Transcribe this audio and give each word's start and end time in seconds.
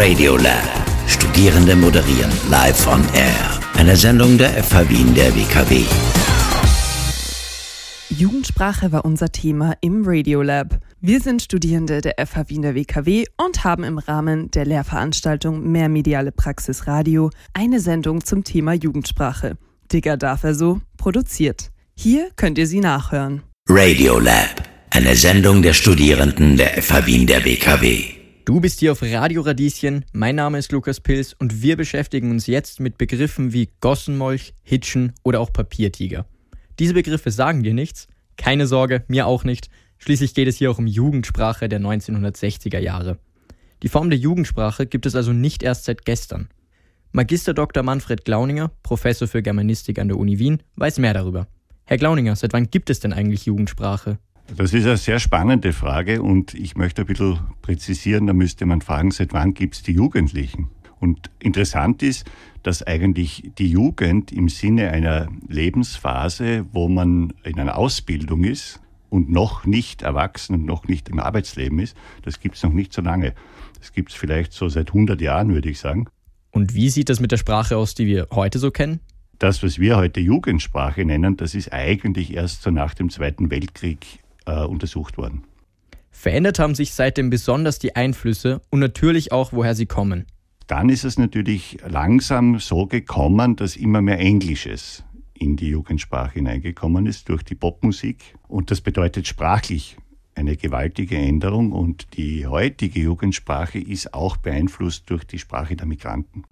Radiolab. 0.00 0.62
Studierende 1.08 1.74
moderieren 1.74 2.30
live 2.48 2.86
on 2.86 3.02
air. 3.16 3.60
Eine 3.74 3.96
Sendung 3.96 4.38
der 4.38 4.50
FH 4.62 4.88
Wien 4.88 5.12
der 5.12 5.34
WKW. 5.34 5.82
Jugendsprache 8.08 8.92
war 8.92 9.04
unser 9.04 9.32
Thema 9.32 9.74
im 9.80 10.04
Radiolab. 10.06 10.78
Wir 11.00 11.18
sind 11.20 11.42
Studierende 11.42 12.00
der 12.00 12.14
FH 12.24 12.48
Wien 12.48 12.62
der 12.62 12.76
WKW 12.76 13.24
und 13.44 13.64
haben 13.64 13.82
im 13.82 13.98
Rahmen 13.98 14.52
der 14.52 14.66
Lehrveranstaltung 14.66 15.68
Mehr 15.68 15.88
mediale 15.88 16.30
Praxis 16.30 16.86
Radio 16.86 17.30
eine 17.52 17.80
Sendung 17.80 18.24
zum 18.24 18.44
Thema 18.44 18.74
Jugendsprache. 18.74 19.58
Digger 19.92 20.16
darf 20.16 20.44
er 20.44 20.54
so 20.54 20.80
produziert. 20.96 21.72
Hier 21.96 22.30
könnt 22.36 22.56
ihr 22.58 22.68
sie 22.68 22.78
nachhören. 22.78 23.42
Radiolab. 23.68 24.62
Eine 24.90 25.16
Sendung 25.16 25.62
der 25.62 25.72
Studierenden 25.72 26.56
der 26.56 26.80
FH 26.80 27.04
Wien 27.04 27.26
der 27.26 27.44
WKW. 27.44 28.17
Du 28.48 28.62
bist 28.62 28.80
hier 28.80 28.92
auf 28.92 29.02
Radio 29.02 29.42
Radieschen, 29.42 30.06
mein 30.14 30.36
Name 30.36 30.56
ist 30.56 30.72
Lukas 30.72 31.00
Pils 31.00 31.34
und 31.34 31.60
wir 31.60 31.76
beschäftigen 31.76 32.30
uns 32.30 32.46
jetzt 32.46 32.80
mit 32.80 32.96
Begriffen 32.96 33.52
wie 33.52 33.68
Gossenmolch, 33.82 34.54
Hitschen 34.62 35.12
oder 35.22 35.40
auch 35.40 35.52
Papiertiger. 35.52 36.24
Diese 36.78 36.94
Begriffe 36.94 37.30
sagen 37.30 37.62
dir 37.62 37.74
nichts? 37.74 38.08
Keine 38.38 38.66
Sorge, 38.66 39.04
mir 39.06 39.26
auch 39.26 39.44
nicht. 39.44 39.68
Schließlich 39.98 40.32
geht 40.32 40.48
es 40.48 40.56
hier 40.56 40.70
auch 40.70 40.78
um 40.78 40.86
Jugendsprache 40.86 41.68
der 41.68 41.78
1960er 41.78 42.78
Jahre. 42.78 43.18
Die 43.82 43.90
Form 43.90 44.08
der 44.08 44.18
Jugendsprache 44.18 44.86
gibt 44.86 45.04
es 45.04 45.14
also 45.14 45.34
nicht 45.34 45.62
erst 45.62 45.84
seit 45.84 46.06
gestern. 46.06 46.48
Magister 47.12 47.52
Dr. 47.52 47.82
Manfred 47.82 48.24
Glauninger, 48.24 48.70
Professor 48.82 49.28
für 49.28 49.42
Germanistik 49.42 49.98
an 49.98 50.08
der 50.08 50.16
Uni 50.16 50.38
Wien, 50.38 50.62
weiß 50.76 51.00
mehr 51.00 51.12
darüber. 51.12 51.48
Herr 51.84 51.98
Glauninger, 51.98 52.34
seit 52.34 52.54
wann 52.54 52.70
gibt 52.70 52.88
es 52.88 53.00
denn 53.00 53.12
eigentlich 53.12 53.44
Jugendsprache? 53.44 54.18
Das 54.56 54.72
ist 54.72 54.86
eine 54.86 54.96
sehr 54.96 55.20
spannende 55.20 55.72
Frage 55.72 56.22
und 56.22 56.54
ich 56.54 56.74
möchte 56.76 57.02
ein 57.02 57.06
bisschen 57.06 57.38
präzisieren, 57.60 58.26
da 58.26 58.32
müsste 58.32 58.64
man 58.66 58.80
fragen, 58.80 59.10
seit 59.10 59.32
wann 59.32 59.54
gibt 59.54 59.74
es 59.74 59.82
die 59.82 59.92
Jugendlichen? 59.92 60.70
Und 61.00 61.30
interessant 61.38 62.02
ist, 62.02 62.28
dass 62.62 62.82
eigentlich 62.82 63.52
die 63.58 63.70
Jugend 63.70 64.32
im 64.32 64.48
Sinne 64.48 64.90
einer 64.90 65.28
Lebensphase, 65.46 66.66
wo 66.72 66.88
man 66.88 67.34
in 67.44 67.60
einer 67.60 67.76
Ausbildung 67.76 68.42
ist 68.42 68.80
und 69.10 69.30
noch 69.30 69.64
nicht 69.64 70.02
erwachsen 70.02 70.54
und 70.54 70.64
noch 70.64 70.88
nicht 70.88 71.08
im 71.08 71.20
Arbeitsleben 71.20 71.78
ist, 71.78 71.96
das 72.22 72.40
gibt 72.40 72.56
es 72.56 72.62
noch 72.62 72.72
nicht 72.72 72.92
so 72.92 73.02
lange. 73.02 73.34
Das 73.78 73.92
gibt 73.92 74.10
es 74.10 74.16
vielleicht 74.16 74.52
so 74.52 74.68
seit 74.68 74.88
100 74.88 75.20
Jahren, 75.20 75.52
würde 75.52 75.68
ich 75.68 75.78
sagen. 75.78 76.06
Und 76.50 76.74
wie 76.74 76.90
sieht 76.90 77.10
das 77.10 77.20
mit 77.20 77.30
der 77.30 77.36
Sprache 77.36 77.76
aus, 77.76 77.94
die 77.94 78.06
wir 78.06 78.26
heute 78.32 78.58
so 78.58 78.70
kennen? 78.70 79.00
Das, 79.38 79.62
was 79.62 79.78
wir 79.78 79.98
heute 79.98 80.18
Jugendsprache 80.18 81.04
nennen, 81.04 81.36
das 81.36 81.54
ist 81.54 81.72
eigentlich 81.72 82.34
erst 82.34 82.62
so 82.62 82.70
nach 82.70 82.94
dem 82.94 83.08
Zweiten 83.08 83.50
Weltkrieg 83.52 84.18
äh, 84.48 84.64
untersucht 84.64 85.18
worden. 85.18 85.44
Verändert 86.10 86.58
haben 86.58 86.74
sich 86.74 86.94
seitdem 86.94 87.30
besonders 87.30 87.78
die 87.78 87.94
Einflüsse 87.94 88.60
und 88.70 88.80
natürlich 88.80 89.30
auch, 89.30 89.52
woher 89.52 89.74
sie 89.74 89.86
kommen. 89.86 90.26
Dann 90.66 90.88
ist 90.88 91.04
es 91.04 91.18
natürlich 91.18 91.78
langsam 91.86 92.58
so 92.58 92.86
gekommen, 92.86 93.56
dass 93.56 93.76
immer 93.76 94.02
mehr 94.02 94.18
Englisches 94.18 95.04
in 95.34 95.56
die 95.56 95.68
Jugendsprache 95.68 96.34
hineingekommen 96.34 97.06
ist 97.06 97.28
durch 97.28 97.42
die 97.42 97.54
Popmusik. 97.54 98.34
Und 98.48 98.70
das 98.70 98.80
bedeutet 98.80 99.26
sprachlich 99.26 99.96
eine 100.34 100.56
gewaltige 100.56 101.16
Änderung. 101.16 101.72
Und 101.72 102.16
die 102.16 102.46
heutige 102.46 103.00
Jugendsprache 103.00 103.78
ist 103.78 104.12
auch 104.12 104.36
beeinflusst 104.36 105.08
durch 105.10 105.24
die 105.24 105.38
Sprache 105.38 105.76
der 105.76 105.86
Migranten. 105.86 106.44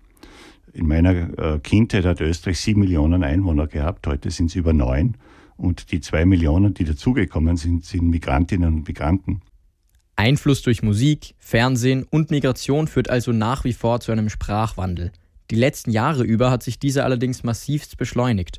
In 0.72 0.86
meiner 0.86 1.38
äh, 1.38 1.58
Kindheit 1.58 2.04
hat 2.04 2.20
Österreich 2.20 2.60
sieben 2.60 2.80
Millionen 2.80 3.24
Einwohner 3.24 3.66
gehabt, 3.66 4.06
heute 4.06 4.30
sind 4.30 4.50
es 4.50 4.56
über 4.56 4.72
neun. 4.72 5.16
Und 5.56 5.92
die 5.92 6.00
zwei 6.00 6.24
Millionen, 6.24 6.74
die 6.74 6.84
dazugekommen 6.84 7.56
sind, 7.56 7.84
sind 7.84 8.08
Migrantinnen 8.08 8.74
und 8.74 8.88
Migranten. 8.88 9.42
Einfluss 10.16 10.62
durch 10.62 10.82
Musik, 10.82 11.34
Fernsehen 11.38 12.04
und 12.04 12.30
Migration 12.30 12.88
führt 12.88 13.10
also 13.10 13.32
nach 13.32 13.64
wie 13.64 13.74
vor 13.74 14.00
zu 14.00 14.12
einem 14.12 14.30
Sprachwandel. 14.30 15.12
Die 15.50 15.56
letzten 15.56 15.90
Jahre 15.90 16.24
über 16.24 16.50
hat 16.50 16.62
sich 16.62 16.78
dieser 16.78 17.04
allerdings 17.04 17.44
massivst 17.44 17.96
beschleunigt. 17.98 18.58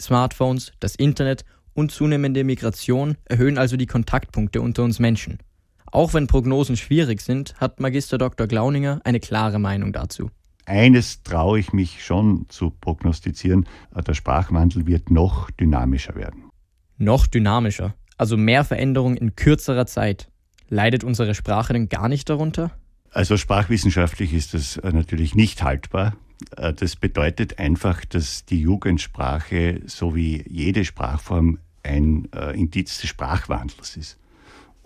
Smartphones, 0.00 0.72
das 0.80 0.96
Internet 0.96 1.44
und 1.74 1.92
zunehmende 1.92 2.44
Migration 2.44 3.16
erhöhen 3.24 3.58
also 3.58 3.76
die 3.76 3.86
Kontaktpunkte 3.86 4.60
unter 4.60 4.82
uns 4.82 4.98
Menschen. 4.98 5.38
Auch 5.86 6.12
wenn 6.12 6.26
Prognosen 6.26 6.76
schwierig 6.76 7.20
sind, 7.20 7.54
hat 7.60 7.80
Magister 7.80 8.18
Dr. 8.18 8.46
Glauninger 8.46 9.00
eine 9.04 9.20
klare 9.20 9.58
Meinung 9.58 9.92
dazu. 9.92 10.30
Eines 10.66 11.22
traue 11.22 11.60
ich 11.60 11.72
mich 11.72 12.04
schon 12.04 12.46
zu 12.48 12.70
prognostizieren, 12.70 13.66
der 13.94 14.14
Sprachwandel 14.14 14.86
wird 14.86 15.10
noch 15.12 15.50
dynamischer 15.52 16.16
werden. 16.16 16.50
Noch 16.98 17.28
dynamischer, 17.28 17.94
also 18.18 18.36
mehr 18.36 18.64
Veränderung 18.64 19.16
in 19.16 19.36
kürzerer 19.36 19.86
Zeit. 19.86 20.28
Leidet 20.68 21.04
unsere 21.04 21.36
Sprache 21.36 21.72
denn 21.72 21.88
gar 21.88 22.08
nicht 22.08 22.28
darunter? 22.28 22.72
Also 23.12 23.36
sprachwissenschaftlich 23.36 24.34
ist 24.34 24.54
das 24.54 24.76
äh, 24.78 24.90
natürlich 24.90 25.36
nicht 25.36 25.62
haltbar. 25.62 26.16
Äh, 26.56 26.72
das 26.72 26.96
bedeutet 26.96 27.60
einfach, 27.60 28.04
dass 28.04 28.44
die 28.44 28.60
Jugendsprache 28.60 29.82
so 29.86 30.16
wie 30.16 30.44
jede 30.48 30.84
Sprachform 30.84 31.58
ein 31.84 32.28
äh, 32.34 32.58
Indiz 32.58 33.00
des 33.00 33.08
Sprachwandels 33.08 33.96
ist. 33.96 34.18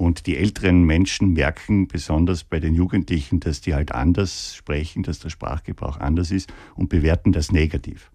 Und 0.01 0.27
die 0.27 0.39
älteren 0.39 0.85
Menschen 0.85 1.35
merken 1.35 1.87
besonders 1.87 2.43
bei 2.43 2.59
den 2.59 2.75
Jugendlichen, 2.75 3.39
dass 3.39 3.61
die 3.61 3.75
halt 3.75 3.93
anders 3.93 4.55
sprechen, 4.55 5.03
dass 5.03 5.19
der 5.19 5.29
Sprachgebrauch 5.29 5.99
anders 5.99 6.31
ist 6.31 6.51
und 6.75 6.89
bewerten 6.89 7.33
das 7.33 7.53
negativ. 7.53 8.11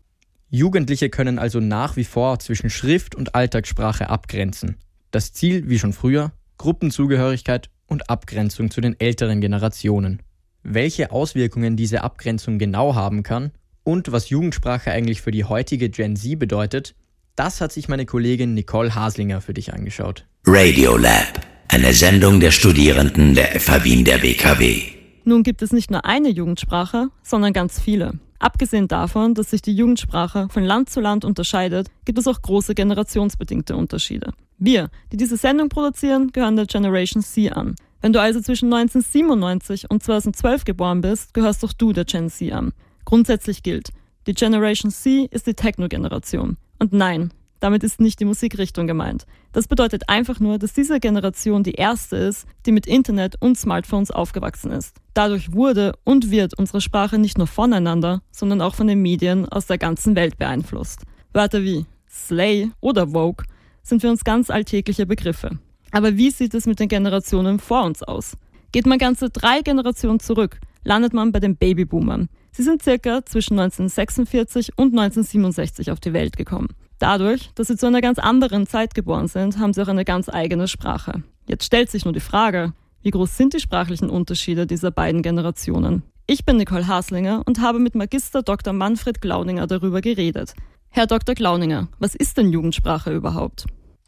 Jugendliche 0.50 1.12
können 1.12 1.38
also 1.38 1.60
nach 1.60 1.96
wie 1.96 2.04
vor 2.04 2.40
zwischen 2.40 2.72
Schrift 2.72 3.14
und 3.14 3.36
Alltagssprache 3.36 4.10
abgrenzen. 4.10 4.78
Das 5.12 5.32
Ziel, 5.32 5.70
wie 5.70 5.78
schon 5.78 5.94
früher, 5.94 6.32
Gruppenzugehörigkeit 6.58 7.70
und 7.86 8.10
Abgrenzung 8.10 8.72
zu 8.72 8.82
den 8.82 9.00
älteren 9.00 9.40
Generationen. 9.40 10.24
Welche 10.64 11.12
Auswirkungen 11.12 11.78
diese 11.78 12.02
Abgrenzung 12.02 12.58
genau 12.58 12.96
haben 12.96 13.22
kann 13.22 13.52
und 13.84 14.12
was 14.12 14.32
Jugendsprache 14.32 14.90
eigentlich 14.90 15.22
für 15.22 15.30
die 15.30 15.44
heutige 15.44 15.92
Gen 15.92 16.16
Z 16.16 16.40
bedeutet, 16.40 16.96
das 17.36 17.62
hat 17.62 17.72
sich 17.72 17.88
meine 17.88 18.08
Kollegin 18.08 18.56
Nicole 18.56 18.96
Haslinger 18.96 19.40
für 19.40 19.54
dich 19.54 19.72
angeschaut. 19.72 20.26
Radiolab. 20.48 21.55
Eine 21.68 21.94
Sendung 21.94 22.40
der 22.40 22.52
Studierenden 22.52 23.34
der 23.34 23.60
FH 23.60 23.84
Wien 23.84 24.06
der 24.06 24.22
WKW. 24.22 24.84
Nun 25.24 25.44
gibt 25.44 25.62
es 25.62 25.74
nicht 25.74 25.90
nur 25.90 26.06
eine 26.06 26.30
Jugendsprache, 26.30 27.10
sondern 27.24 27.54
ganz 27.54 27.80
viele. 27.80 28.20
Abgesehen 28.38 28.88
davon, 28.88 29.34
dass 29.34 29.50
sich 29.50 29.62
die 29.62 29.74
Jugendsprache 29.76 30.48
von 30.50 30.64
Land 30.64 30.90
zu 30.90 31.02
Land 31.02 31.26
unterscheidet, 31.26 31.88
gibt 32.06 32.20
es 32.20 32.28
auch 32.28 32.42
große 32.42 32.76
generationsbedingte 32.76 33.76
Unterschiede. 33.76 34.34
Wir, 34.60 34.90
die 35.12 35.18
diese 35.18 35.38
Sendung 35.38 35.70
produzieren, 35.70 36.32
gehören 36.32 36.56
der 36.56 36.68
Generation 36.68 37.24
C 37.24 37.50
an. 37.50 37.76
Wenn 38.02 38.14
du 38.14 38.22
also 38.22 38.40
zwischen 38.40 38.72
1997 38.72 39.90
und 39.90 40.04
2012 40.04 40.66
geboren 40.66 41.02
bist, 41.02 41.34
gehörst 41.34 41.66
auch 41.66 41.74
du 41.74 41.92
der 41.92 42.06
Gen 42.06 42.30
Z 42.30 42.54
an. 42.54 42.74
Grundsätzlich 43.06 43.64
gilt, 43.64 43.90
die 44.28 44.34
Generation 44.34 44.92
C 44.92 45.28
ist 45.32 45.48
die 45.48 45.56
Techno-Generation. 45.56 46.58
Und 46.78 46.94
nein, 46.94 47.32
damit 47.60 47.84
ist 47.84 48.00
nicht 48.00 48.20
die 48.20 48.26
Musikrichtung 48.26 48.88
gemeint. 48.88 49.26
Das 49.52 49.68
bedeutet 49.68 50.10
einfach 50.10 50.40
nur, 50.40 50.60
dass 50.60 50.74
diese 50.74 51.00
Generation 51.00 51.64
die 51.64 51.74
erste 51.74 52.16
ist, 52.18 52.46
die 52.66 52.72
mit 52.72 52.88
Internet 52.88 53.42
und 53.42 53.58
Smartphones 53.58 54.12
aufgewachsen 54.12 54.72
ist. 54.72 54.98
Dadurch 55.14 55.54
wurde 55.54 55.94
und 56.04 56.32
wird 56.32 56.58
unsere 56.58 56.82
Sprache 56.82 57.18
nicht 57.18 57.38
nur 57.38 57.48
voneinander, 57.48 58.22
sondern 58.32 58.62
auch 58.62 58.76
von 58.76 58.88
den 58.88 59.02
Medien 59.02 59.48
aus 59.48 59.66
der 59.66 59.78
ganzen 59.78 60.16
Welt 60.16 60.38
beeinflusst. 60.38 61.04
Wörter 61.34 61.64
wie 61.64 61.86
Slay 62.10 62.72
oder 62.82 63.08
Vogue 63.10 63.46
sind 63.84 64.02
für 64.02 64.10
uns 64.10 64.24
ganz 64.24 64.50
alltägliche 64.50 65.06
Begriffe. 65.06 65.60
Aber 65.92 66.18
wie 66.18 66.32
sieht 66.32 66.54
es 66.54 66.66
mit 66.66 66.80
den 66.80 66.90
Generationen 66.90 67.60
vor 67.60 67.84
uns 67.84 68.04
aus? 68.04 68.36
Geht 68.72 68.86
man 68.86 68.98
ganze 68.98 69.30
drei 69.30 69.62
Generationen 69.62 70.20
zurück, 70.20 70.60
landet 70.86 71.14
man 71.14 71.34
bei 71.34 71.42
den 71.42 71.58
Babyboomern. 71.58 72.30
Sie 72.52 72.64
sind 72.64 72.82
circa 72.82 73.26
zwischen 73.26 73.60
1946 73.60 74.78
und 74.78 74.98
1967 74.98 75.92
auf 75.92 76.00
die 76.00 76.14
Welt 76.14 76.38
gekommen. 76.38 76.70
Dadurch, 77.00 77.50
dass 77.56 77.68
sie 77.68 77.76
zu 77.76 77.88
einer 77.88 78.00
ganz 78.00 78.20
anderen 78.20 78.68
Zeit 78.68 78.96
geboren 78.96 79.28
sind, 79.28 79.60
haben 79.60 79.74
sie 79.74 79.82
auch 79.82 79.90
eine 79.90 80.06
ganz 80.06 80.30
eigene 80.30 80.70
Sprache. 80.70 81.24
Jetzt 81.48 81.66
stellt 81.66 81.92
sich 81.92 82.06
nur 82.06 82.14
die 82.14 82.22
Frage, 82.22 82.72
wie 83.02 83.12
groß 83.12 83.36
sind 83.36 83.54
die 83.54 83.60
sprachlichen 83.60 84.10
Unterschiede 84.10 84.66
dieser 84.66 84.92
beiden 84.92 85.22
Generationen? 85.22 86.04
Ich 86.28 86.46
bin 86.46 86.58
Nicole 86.58 86.88
Haslinger 86.88 87.44
und 87.46 87.60
habe 87.60 87.80
mit 87.80 87.94
Magister 87.94 88.42
Dr. 88.42 88.74
Manfred 88.74 89.22
Glauninger 89.22 89.68
darüber 89.68 90.02
geredet. 90.02 90.56
Herr 90.90 91.06
Dr. 91.06 91.36
Glauninger, 91.36 91.90
was 92.00 92.16
ist 92.16 92.38
denn 92.38 92.52
Jugendsprache 92.52 93.14
überhaupt? 93.14 93.66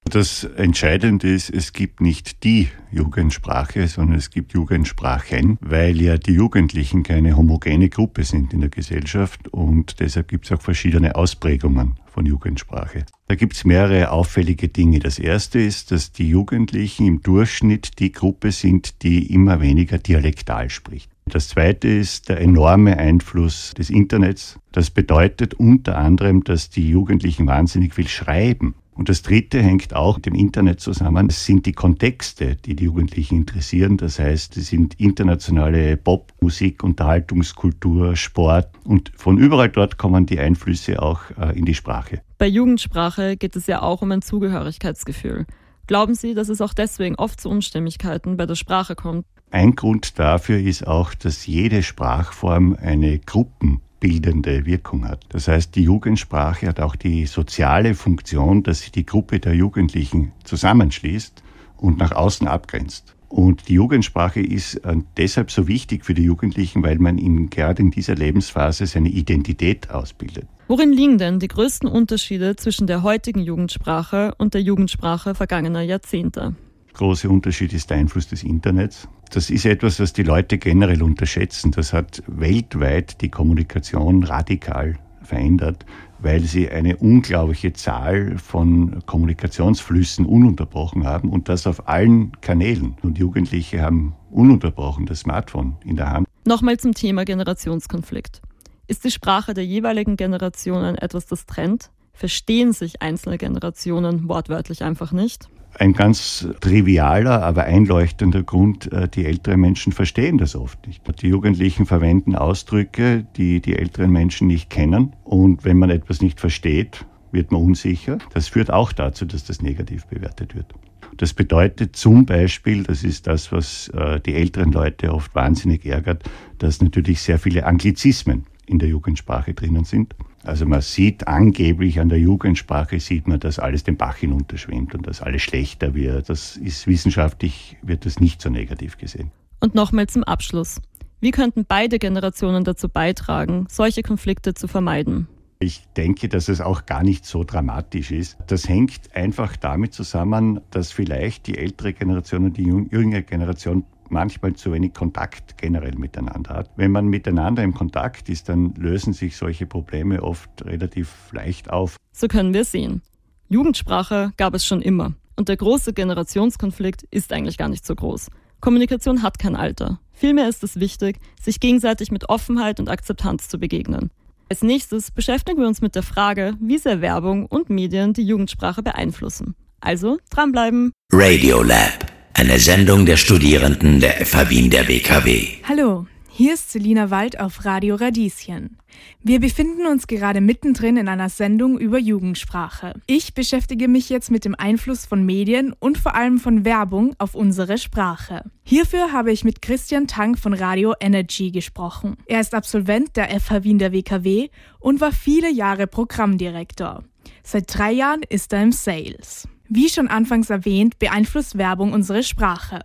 Das 0.09 0.45
Entscheidende 0.45 1.27
ist, 1.27 1.50
es 1.50 1.74
gibt 1.74 2.00
nicht 2.00 2.44
die 2.44 2.69
Jugendsprache, 2.92 3.88
sondern 3.88 4.18
es 4.18 4.30
gibt 4.30 4.54
Jugendsprachen, 4.54 5.57
weil 5.59 6.01
ja 6.01 6.18
die 6.18 6.33
Jugendlichen 6.33 7.04
keine 7.04 7.36
homogene 7.36 7.89
Gruppe 7.89 8.24
sind 8.24 8.54
in 8.54 8.62
der 8.62 8.69
Gesellschaft 8.69 9.50
und 9.50 10.00
deshalb 10.00 10.30
gibt 10.30 10.45
es 10.45 10.51
auch 10.54 10.62
verschiedene 10.62 11.15
Ausprägungen 11.15 11.95
von 12.06 12.25
Jugendsprache. 12.25 13.06
Da 13.27 13.36
gibt 13.36 13.54
es 13.54 13.65
mehrere 13.65 14.12
auffällige 14.12 14.69
Dinge. 14.69 15.00
Das 15.00 15.19
erste 15.19 15.59
ist, 15.59 15.92
dass 15.92 16.13
die 16.13 16.30
Jugendlichen 16.30 17.06
im 17.06 17.21
Durchschnitt 17.21 18.00
die 18.00 18.13
Gruppe 18.13 18.53
sind, 18.53 19.03
die 19.03 19.33
immer 19.33 19.60
weniger 19.60 19.98
dialektal 19.98 20.69
spricht. 20.69 21.12
Das 21.25 21.50
zweite 21.50 21.89
ist 21.89 22.30
der 22.30 22.39
enorme 22.39 22.98
Einfluss 22.98 23.74
des 23.77 23.89
Internets. 23.89 24.57
Das 24.71 24.89
bedeutet 24.89 25.56
unter 25.56 25.98
anderem, 25.98 26.45
dass 26.45 26.69
die 26.69 26.89
Jugendlichen 26.89 27.48
wahnsinnig 27.48 27.94
viel 27.94 28.07
schreiben 28.07 28.75
Und 28.98 29.10
das 29.10 29.22
Dritte 29.22 29.62
hängt 29.62 29.96
auch 29.96 30.16
mit 30.18 30.26
dem 30.26 30.34
Internet 30.34 30.80
zusammen. 30.80 31.28
Es 31.30 31.46
sind 31.46 31.68
die 31.68 31.74
Kontexte, 31.74 32.56
die 32.56 32.76
die 32.76 32.86
Jugendlichen 32.86 33.38
interessieren. 33.38 33.98
Das 33.98 34.18
heißt, 34.18 34.58
es 34.58 34.68
sind 34.68 35.00
internationale 35.00 35.98
Pop, 35.98 36.34
Musik, 36.42 36.84
Unterhaltungskultur, 36.84 38.16
Sport. 38.16 38.70
Und 38.84 39.12
von 39.16 39.38
überall 39.38 39.70
dort 39.70 39.98
kommen 39.98 40.26
die 40.26 40.40
Einflüsse 40.40 41.00
auch 41.02 41.22
äh, 41.40 41.58
in 41.58 41.66
die 41.66 41.76
Sprache. 41.76 42.22
Bei 42.40 42.48
Jugendsprache 42.48 43.38
geht 43.38 43.56
es 43.56 43.68
ja 43.68 43.84
auch 43.84 44.02
um 44.02 44.12
ein 44.12 44.24
Zugehörigkeitsgefühl. 44.24 45.46
Glauben 45.86 46.16
Sie, 46.16 46.34
dass 46.34 46.50
es 46.50 46.60
auch 46.60 46.74
deswegen 46.74 47.16
oft 47.16 47.40
zu 47.40 47.50
Unstimmigkeiten 47.50 48.36
bei 48.36 48.48
der 48.48 48.56
Sprache 48.56 48.96
kommt? 48.96 49.26
Ein 49.52 49.76
Grund 49.76 50.20
dafür 50.20 50.60
ist 50.60 50.86
auch, 50.86 51.14
dass 51.14 51.46
jede 51.46 51.84
Sprachform 51.84 52.76
eine 52.82 53.20
Gruppen 53.20 53.82
bildende 54.00 54.66
Wirkung 54.66 55.08
hat. 55.08 55.26
Das 55.30 55.48
heißt, 55.48 55.76
die 55.76 55.84
Jugendsprache 55.84 56.68
hat 56.68 56.80
auch 56.80 56.96
die 56.96 57.26
soziale 57.26 57.96
Funktion, 57.96 58.64
dass 58.64 58.82
sie 58.82 58.92
die 58.92 59.06
Gruppe 59.06 59.40
der 59.40 59.54
Jugendlichen 59.54 60.32
zusammenschließt 60.44 61.44
und 61.78 61.98
nach 61.98 62.12
außen 62.12 62.48
abgrenzt. 62.48 63.16
Und 63.30 63.68
die 63.68 63.74
Jugendsprache 63.74 64.40
ist 64.40 64.76
äh, 64.86 64.96
deshalb 65.18 65.52
so 65.52 65.68
wichtig 65.68 66.06
für 66.06 66.14
die 66.14 66.24
Jugendlichen, 66.24 66.84
weil 66.84 66.98
man 66.98 67.18
ihnen 67.18 67.50
gerade 67.50 67.82
in 67.82 67.92
dieser 67.92 68.16
Lebensphase 68.16 68.86
seine 68.86 69.10
Identität 69.10 69.90
ausbildet. 69.90 70.48
Worin 70.70 70.94
liegen 70.94 71.18
denn 71.18 71.40
die 71.40 71.48
größten 71.48 71.90
Unterschiede 71.90 72.56
zwischen 72.56 72.88
der 72.88 73.04
heutigen 73.04 73.40
Jugendsprache 73.40 74.34
und 74.38 74.54
der 74.54 74.62
Jugendsprache 74.62 75.36
vergangener 75.36 75.82
Jahrzehnte? 75.82 76.56
Große 76.98 77.30
Unterschied 77.30 77.74
ist 77.74 77.90
der 77.90 77.98
Einfluss 77.98 78.28
des 78.28 78.44
Internets. 78.44 79.08
Das 79.32 79.50
ist 79.50 79.66
etwas, 79.66 80.00
was 80.00 80.14
die 80.14 80.24
Leute 80.24 80.58
generell 80.58 81.02
unterschätzen. 81.02 81.72
Das 81.72 81.94
hat 81.94 82.24
weltweit 82.28 83.22
die 83.22 83.30
Kommunikation 83.30 84.24
radikal 84.24 84.98
verändert, 85.22 85.86
weil 86.20 86.42
sie 86.42 86.70
eine 86.70 86.98
unglaubliche 86.98 87.74
Zahl 87.74 88.38
von 88.38 89.04
Kommunikationsflüssen 89.06 90.26
ununterbrochen 90.26 91.06
haben 91.06 91.30
und 91.30 91.50
das 91.50 91.68
auf 91.68 91.88
allen 91.88 92.32
Kanälen. 92.42 92.96
Und 93.04 93.18
Jugendliche 93.18 93.82
haben 93.82 94.16
ununterbrochen 94.32 95.06
das 95.06 95.20
Smartphone 95.20 95.76
in 95.84 95.98
der 95.98 96.10
Hand. 96.10 96.28
Nochmal 96.46 96.78
zum 96.78 96.94
Thema 96.94 97.26
Generationskonflikt. 97.26 98.42
Ist 98.88 99.04
die 99.04 99.12
Sprache 99.12 99.54
der 99.54 99.66
jeweiligen 99.66 100.16
Generationen 100.16 100.96
etwas, 100.96 101.26
das 101.26 101.46
trennt? 101.46 101.92
Verstehen 102.18 102.74
sich 102.74 103.02
einzelne 103.04 103.38
Generationen 103.38 104.28
wortwörtlich 104.28 104.84
einfach 104.84 105.12
nicht? 105.12 105.48
ein 105.80 105.94
ganz 105.94 106.48
trivialer, 106.60 107.44
aber 107.44 107.66
einleuchtender 107.66 108.42
Grund, 108.42 108.92
äh, 108.92 109.08
die 109.08 109.25
älteren 109.25 109.60
Menschen 109.60 109.94
verstehen 109.94 110.40
das 110.40 110.56
oft 110.56 110.88
nicht. 110.88 111.04
Die 111.22 111.28
Jugendlichen 111.28 111.86
verwenden 111.86 112.36
Ausdrücke, 112.36 113.28
die 113.36 113.62
die 113.62 113.78
älteren 113.78 114.12
Menschen 114.12 114.48
nicht 114.48 114.72
kennen. 114.72 115.16
Und 115.24 115.66
wenn 115.66 115.78
man 115.78 115.92
etwas 115.92 116.22
nicht 116.22 116.40
versteht, 116.40 117.06
wird 117.31 117.52
man 117.52 117.62
unsicher. 117.62 118.18
Das 118.34 118.48
führt 118.48 118.72
auch 118.72 118.92
dazu, 118.92 119.25
dass 119.25 119.44
das 119.44 119.62
negativ 119.62 120.08
bewertet 120.08 120.56
wird. 120.56 120.74
Das 121.18 121.34
bedeutet 121.34 121.96
zum 121.96 122.25
Beispiel, 122.25 122.84
das 122.84 123.04
ist 123.04 123.28
das, 123.28 123.52
was 123.52 123.90
äh, 123.90 124.20
die 124.20 124.34
älteren 124.34 124.72
Leute 124.72 125.13
oft 125.13 125.36
wahnsinnig 125.36 125.86
ärgert, 125.86 126.24
dass 126.58 126.81
natürlich 126.81 127.22
sehr 127.22 127.38
viele 127.38 127.66
Anglizismen 127.66 128.46
in 128.66 128.80
der 128.80 128.90
Jugendsprache 128.90 129.54
drinnen 129.54 129.84
sind. 129.84 130.16
Also 130.44 130.66
man 130.66 130.81
sieht 130.81 131.28
angeblich 131.28 132.00
an 132.00 132.10
der 132.10 132.19
Jugendsprache, 132.19 133.00
sieht 133.00 133.28
man, 133.28 133.39
dass 133.39 133.60
alles 133.60 133.84
den 133.84 133.98
Bach 133.98 134.18
hinunterschwimmt 134.18 134.95
und 134.95 135.07
dass 135.07 135.22
alles 135.22 135.42
schlechter 135.42 135.94
wird. 135.94 136.30
Das 136.30 136.57
ist 136.57 136.88
wissenschaftlich, 136.88 137.78
wird 137.81 138.06
das 138.06 138.19
nicht 138.19 138.42
so 138.42 138.50
negativ 138.50 138.98
gesehen. 138.98 139.31
Und 139.60 139.75
nochmal 139.75 140.07
zum 140.07 140.24
Abschluss. 140.24 140.81
Wie 141.19 141.31
könnten 141.31 141.66
beide 141.68 141.98
Generationen 141.98 142.63
dazu 142.63 142.89
beitragen, 142.89 143.66
solche 143.69 144.04
Konflikte 144.04 144.54
zu 144.54 144.68
vermeiden? 144.68 145.28
Ich 145.60 145.81
denke, 145.98 146.30
dass 146.30 146.50
es 146.50 146.62
auch 146.62 146.86
gar 146.86 147.01
nicht 147.01 147.25
so 147.25 147.44
dramatisch 147.44 148.12
ist. 148.12 148.38
Das 148.45 148.69
hängt 148.69 149.16
einfach 149.16 149.57
damit 149.57 149.94
zusammen, 149.94 150.62
dass 150.69 150.92
vielleicht 150.92 151.48
die 151.48 151.57
ältere 151.57 151.94
Generation 151.94 152.45
und 152.45 152.57
die 152.57 152.66
jüngere 152.66 153.24
Generation 153.24 153.84
manchmal 154.09 154.54
zu 154.54 154.71
wenig 154.71 154.94
Kontakt 154.94 155.57
generell 155.57 155.95
miteinander 155.95 156.54
hat. 156.54 156.71
Wenn 156.75 156.92
man 156.92 157.07
miteinander 157.07 157.63
im 157.63 157.74
Kontakt 157.74 158.30
ist, 158.30 158.50
dann 158.50 158.74
lösen 158.75 159.13
sich 159.13 159.38
solche 159.38 159.65
Probleme 159.65 160.24
oft 160.24 160.65
relativ 160.65 161.31
leicht 161.31 161.69
auf. 161.69 161.98
So 162.12 162.27
können 162.27 162.54
wir 162.54 162.65
sehen. 162.65 163.01
Jugendsprache 163.50 164.33
gab 164.38 164.54
es 164.54 164.65
schon 164.65 164.81
immer. 164.81 165.13
Und 165.36 165.50
der 165.50 165.57
große 165.57 165.94
Generationskonflikt 165.94 167.04
ist 167.12 167.31
eigentlich 167.31 167.57
gar 167.57 167.69
nicht 167.69 167.86
so 167.86 167.95
groß. 167.95 168.30
Kommunikation 168.59 169.21
hat 169.21 169.39
kein 169.39 169.56
Alter. 169.56 170.00
Vielmehr 170.13 170.50
ist 170.50 170.63
es 170.63 170.80
wichtig, 170.80 171.19
sich 171.39 171.60
gegenseitig 171.60 172.12
mit 172.12 172.27
Offenheit 172.27 172.80
und 172.80 172.89
Akzeptanz 172.89 173.48
zu 173.48 173.60
begegnen. 173.60 174.10
Als 174.50 174.63
nächstes 174.63 175.12
beschäftigen 175.12 175.60
wir 175.60 175.68
uns 175.68 175.81
mit 175.81 175.94
der 175.95 176.03
Frage, 176.03 176.56
wie 176.60 176.77
sehr 176.77 177.01
Werbung 177.01 177.45
und 177.45 177.69
Medien 177.69 178.13
die 178.13 178.24
Jugendsprache 178.24 178.81
beeinflussen. 178.81 179.56
Also 179.80 180.18
dranbleiben. 180.30 180.92
Radio 181.12 181.62
Lab. 181.62 182.17
Eine 182.39 182.60
Sendung 182.60 183.07
der 183.07 183.18
Studierenden 183.18 184.00
der 184.00 184.24
FH 184.24 184.51
Wien 184.51 184.69
der 184.69 184.88
WKW. 184.88 185.48
Hallo, 185.63 186.06
hier 186.30 186.54
ist 186.54 186.72
Selina 186.72 187.10
Wald 187.10 187.39
auf 187.39 187.66
Radio 187.66 187.95
Radieschen. 187.95 188.78
Wir 189.24 189.39
befinden 189.39 189.88
uns 189.88 190.06
gerade 190.06 190.39
mittendrin 190.39 190.98
in 190.98 191.07
einer 191.07 191.30
Sendung 191.30 191.80
über 191.80 191.98
Jugendsprache. 191.98 192.94
Ich 193.07 193.34
beschäftige 193.34 193.88
mich 193.88 194.10
jetzt 194.10 194.30
mit 194.30 194.45
dem 194.45 194.54
Einfluss 194.54 195.07
von 195.07 195.25
Medien 195.25 195.74
und 195.80 195.98
vor 195.98 196.13
allem 196.13 196.38
von 196.38 196.63
Werbung 196.63 197.16
auf 197.18 197.34
unsere 197.34 197.80
Sprache. 197.80 198.44
Hierfür 198.63 199.12
habe 199.12 199.31
ich 199.31 199.44
mit 199.44 199.63
Christian 199.63 200.06
Tang 200.06 200.38
von 200.38 200.54
Radio 200.54 200.94
Energy 201.00 201.50
gesprochen. 201.50 202.18
Er 202.28 202.39
ist 202.39 202.54
Absolvent 202.54 203.18
der 203.18 203.30
FH 203.39 203.63
Wien 203.63 203.80
der 203.80 203.94
WKW 203.94 204.50
und 204.80 205.01
war 205.01 205.12
viele 205.12 205.51
Jahre 205.51 205.88
Programmdirektor. 205.88 207.04
Seit 207.42 207.75
drei 207.75 207.94
Jahren 207.94 208.22
ist 208.30 208.54
er 208.54 208.62
im 208.62 208.74
Sales. 208.74 209.48
Wie 209.69 209.90
schon 209.90 210.08
anfangs 210.08 210.50
erwähnt, 210.50 211.00
beeinflusst 211.00 211.58
Werbung 211.58 211.94
unsere 211.94 212.24
Sprache. 212.24 212.81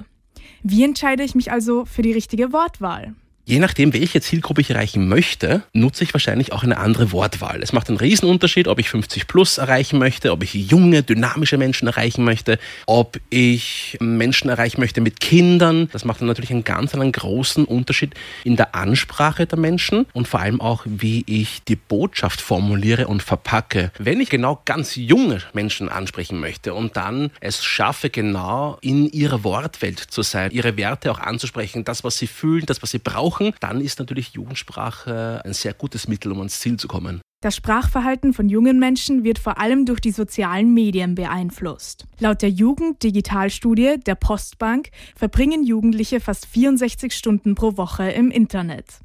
Wie 0.63 0.85
entscheide 0.85 1.23
ich 1.23 1.35
mich 1.35 1.53
also 1.53 1.85
für 1.85 2.03
die 2.03 2.13
richtige 2.13 2.53
Wortwahl? 2.53 3.15
Je 3.45 3.59
nachdem, 3.59 3.93
welche 3.93 4.21
Zielgruppe 4.21 4.61
ich 4.61 4.71
erreichen 4.71 5.09
möchte, 5.09 5.65
nutze 5.73 6.05
ich 6.05 6.15
wahrscheinlich 6.15 6.53
auch 6.53 6.63
eine 6.63 6.77
andere 6.77 7.11
Wortwahl. 7.11 7.61
Es 7.61 7.73
macht 7.73 7.89
einen 7.89 7.99
Riesenunterschied, 7.99 8.69
ob 8.69 8.79
ich 8.79 8.89
50 8.89 9.27
plus 9.27 9.59
erreichen 9.59 9.99
möchte, 9.99 10.31
ob 10.31 10.45
ich 10.45 10.55
junge, 10.55 11.03
dynamische 11.03 11.59
Menschen 11.59 11.89
erreichen 11.89 12.23
möchte, 12.23 12.61
ob 12.87 13.19
ich 13.31 13.97
Menschen 14.01 14.49
erreichen 14.49 14.81
möchte 14.81 15.01
mit 15.01 15.19
Kindern. 15.19 15.89
Das 15.93 16.05
macht 16.05 16.21
dann 16.21 16.29
natürlich 16.29 16.53
einen 16.53 16.63
ganz 16.63 16.95
einen 16.95 17.11
großen 17.11 17.65
Unterschied 17.65 18.15
in 18.45 18.55
der 18.55 18.77
Ansprache 18.77 19.45
der 19.47 19.59
Menschen 19.59 20.07
und 20.13 20.29
vor 20.29 20.39
allem 20.39 20.61
auch, 20.61 20.85
wie 20.87 21.25
ich 21.27 21.65
die 21.65 21.77
Botschaft 21.77 22.41
formuliere 22.41 23.09
und 23.09 23.25
verpacke. 23.25 23.91
Wenn 23.99 24.21
ich 24.21 24.31
genau 24.31 24.61
ganz 24.65 24.95
junge 24.95 25.41
Menschen 25.53 25.89
ansprechen 25.89 26.39
möchte 26.39 26.75
und 26.75 26.97
dann 26.97 27.33
es 27.41 27.65
schaffe, 27.65 28.09
genau 28.09 28.79
in 28.83 29.11
ihrer 29.11 29.43
Wortwelt 29.43 29.99
zu 29.99 30.23
sein, 30.23 30.53
ihre 30.53 30.77
Werte 30.77 31.11
auch 31.11 31.19
anzusprechen, 31.19 31.83
das, 31.83 32.05
was 32.05 32.19
sie 32.19 32.29
fühlen, 32.29 32.67
das, 32.67 32.83
was 32.83 32.93
sie 32.93 32.99
brauchen, 32.99 33.32
brauchen, 33.33 33.55
dann 33.61 33.81
ist 33.81 33.99
natürlich 33.99 34.31
Jugendsprache 34.31 35.43
ein 35.45 35.53
sehr 35.53 35.75
gutes 35.75 36.09
Mittel, 36.09 36.33
um 36.33 36.39
ans 36.39 36.61
Ziel 36.61 36.77
zu 36.77 36.89
kommen. 36.89 37.21
Das 37.41 37.57
Sprachverhalten 37.57 38.33
von 38.33 38.49
jungen 38.49 38.79
Menschen 38.79 39.25
wird 39.25 39.41
vor 39.41 39.59
allem 39.59 39.85
durch 39.85 40.01
die 40.01 40.13
sozialen 40.13 40.73
Medien 40.73 41.17
beeinflusst. 41.17 42.07
Laut 42.21 42.41
der 42.41 42.51
Jugend-Digitalstudie 42.51 43.97
der 44.07 44.15
Postbank 44.15 44.91
verbringen 45.17 45.65
Jugendliche 45.65 46.21
fast 46.21 46.47
64 46.47 47.13
Stunden 47.13 47.57
pro 47.57 47.77
Woche 47.77 48.11
im 48.11 48.31
Internet. 48.31 49.01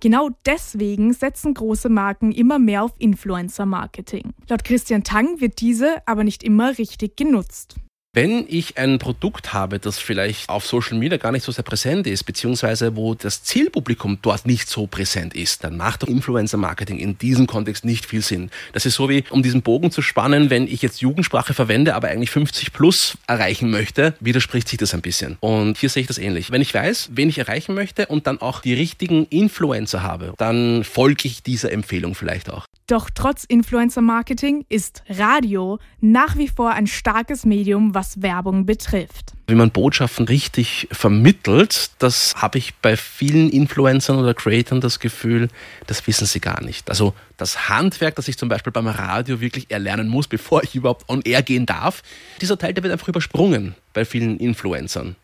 Genau 0.00 0.30
deswegen 0.46 1.12
setzen 1.12 1.52
große 1.52 1.90
Marken 1.90 2.32
immer 2.32 2.58
mehr 2.58 2.82
auf 2.82 2.92
Influencer-Marketing. 2.98 4.32
Laut 4.48 4.64
Christian 4.64 5.02
Tang 5.02 5.40
wird 5.40 5.60
diese 5.60 6.06
aber 6.06 6.24
nicht 6.24 6.42
immer 6.42 6.78
richtig 6.78 7.16
genutzt. 7.16 7.76
Wenn 8.14 8.44
ich 8.46 8.76
ein 8.76 8.98
Produkt 8.98 9.54
habe, 9.54 9.78
das 9.78 9.98
vielleicht 9.98 10.50
auf 10.50 10.66
Social 10.66 10.98
Media 10.98 11.16
gar 11.16 11.32
nicht 11.32 11.44
so 11.44 11.50
sehr 11.50 11.64
präsent 11.64 12.06
ist, 12.06 12.24
beziehungsweise 12.24 12.94
wo 12.94 13.14
das 13.14 13.42
Zielpublikum 13.42 14.18
dort 14.20 14.44
nicht 14.44 14.68
so 14.68 14.86
präsent 14.86 15.32
ist, 15.32 15.64
dann 15.64 15.78
macht 15.78 16.02
doch 16.02 16.08
Influencer-Marketing 16.08 16.98
in 16.98 17.16
diesem 17.16 17.46
Kontext 17.46 17.86
nicht 17.86 18.04
viel 18.04 18.20
Sinn. 18.20 18.50
Das 18.74 18.84
ist 18.84 18.96
so 18.96 19.08
wie, 19.08 19.24
um 19.30 19.42
diesen 19.42 19.62
Bogen 19.62 19.90
zu 19.90 20.02
spannen, 20.02 20.50
wenn 20.50 20.68
ich 20.68 20.82
jetzt 20.82 21.00
Jugendsprache 21.00 21.54
verwende, 21.54 21.94
aber 21.94 22.08
eigentlich 22.08 22.28
50 22.28 22.74
plus 22.74 23.16
erreichen 23.26 23.70
möchte, 23.70 24.12
widerspricht 24.20 24.68
sich 24.68 24.76
das 24.76 24.92
ein 24.92 25.00
bisschen. 25.00 25.38
Und 25.40 25.78
hier 25.78 25.88
sehe 25.88 26.02
ich 26.02 26.06
das 26.06 26.18
ähnlich. 26.18 26.50
Wenn 26.50 26.60
ich 26.60 26.74
weiß, 26.74 27.12
wen 27.14 27.30
ich 27.30 27.38
erreichen 27.38 27.74
möchte 27.74 28.08
und 28.08 28.26
dann 28.26 28.42
auch 28.42 28.60
die 28.60 28.74
richtigen 28.74 29.24
Influencer 29.24 30.02
habe, 30.02 30.34
dann 30.36 30.84
folge 30.84 31.28
ich 31.28 31.42
dieser 31.42 31.72
Empfehlung 31.72 32.14
vielleicht 32.14 32.50
auch. 32.50 32.66
Doch 32.88 33.10
trotz 33.14 33.44
Influencer-Marketing 33.44 34.66
ist 34.68 35.04
Radio 35.08 35.78
nach 36.00 36.36
wie 36.36 36.48
vor 36.48 36.70
ein 36.72 36.88
starkes 36.88 37.44
Medium, 37.44 37.94
was 37.94 38.22
Werbung 38.22 38.66
betrifft. 38.66 39.32
Wie 39.46 39.54
man 39.54 39.70
Botschaften 39.70 40.26
richtig 40.26 40.88
vermittelt, 40.90 41.90
das 42.00 42.34
habe 42.36 42.58
ich 42.58 42.74
bei 42.76 42.96
vielen 42.96 43.50
Influencern 43.50 44.18
oder 44.18 44.34
Creators 44.34 44.80
das 44.80 44.98
Gefühl, 44.98 45.48
das 45.86 46.06
wissen 46.06 46.26
sie 46.26 46.40
gar 46.40 46.62
nicht. 46.62 46.90
Also 46.90 47.14
das 47.36 47.68
Handwerk, 47.68 48.16
das 48.16 48.26
ich 48.26 48.36
zum 48.36 48.48
Beispiel 48.48 48.72
beim 48.72 48.88
Radio 48.88 49.40
wirklich 49.40 49.70
erlernen 49.70 50.08
muss, 50.08 50.26
bevor 50.28 50.64
ich 50.64 50.74
überhaupt 50.74 51.08
on 51.08 51.22
air 51.22 51.42
gehen 51.42 51.66
darf, 51.66 52.02
dieser 52.40 52.58
Teil, 52.58 52.74
der 52.74 52.82
wird 52.82 52.92
einfach 52.92 53.08
übersprungen 53.08 53.76
bei 53.92 54.04
vielen 54.04 54.38
Influencern. 54.38 55.14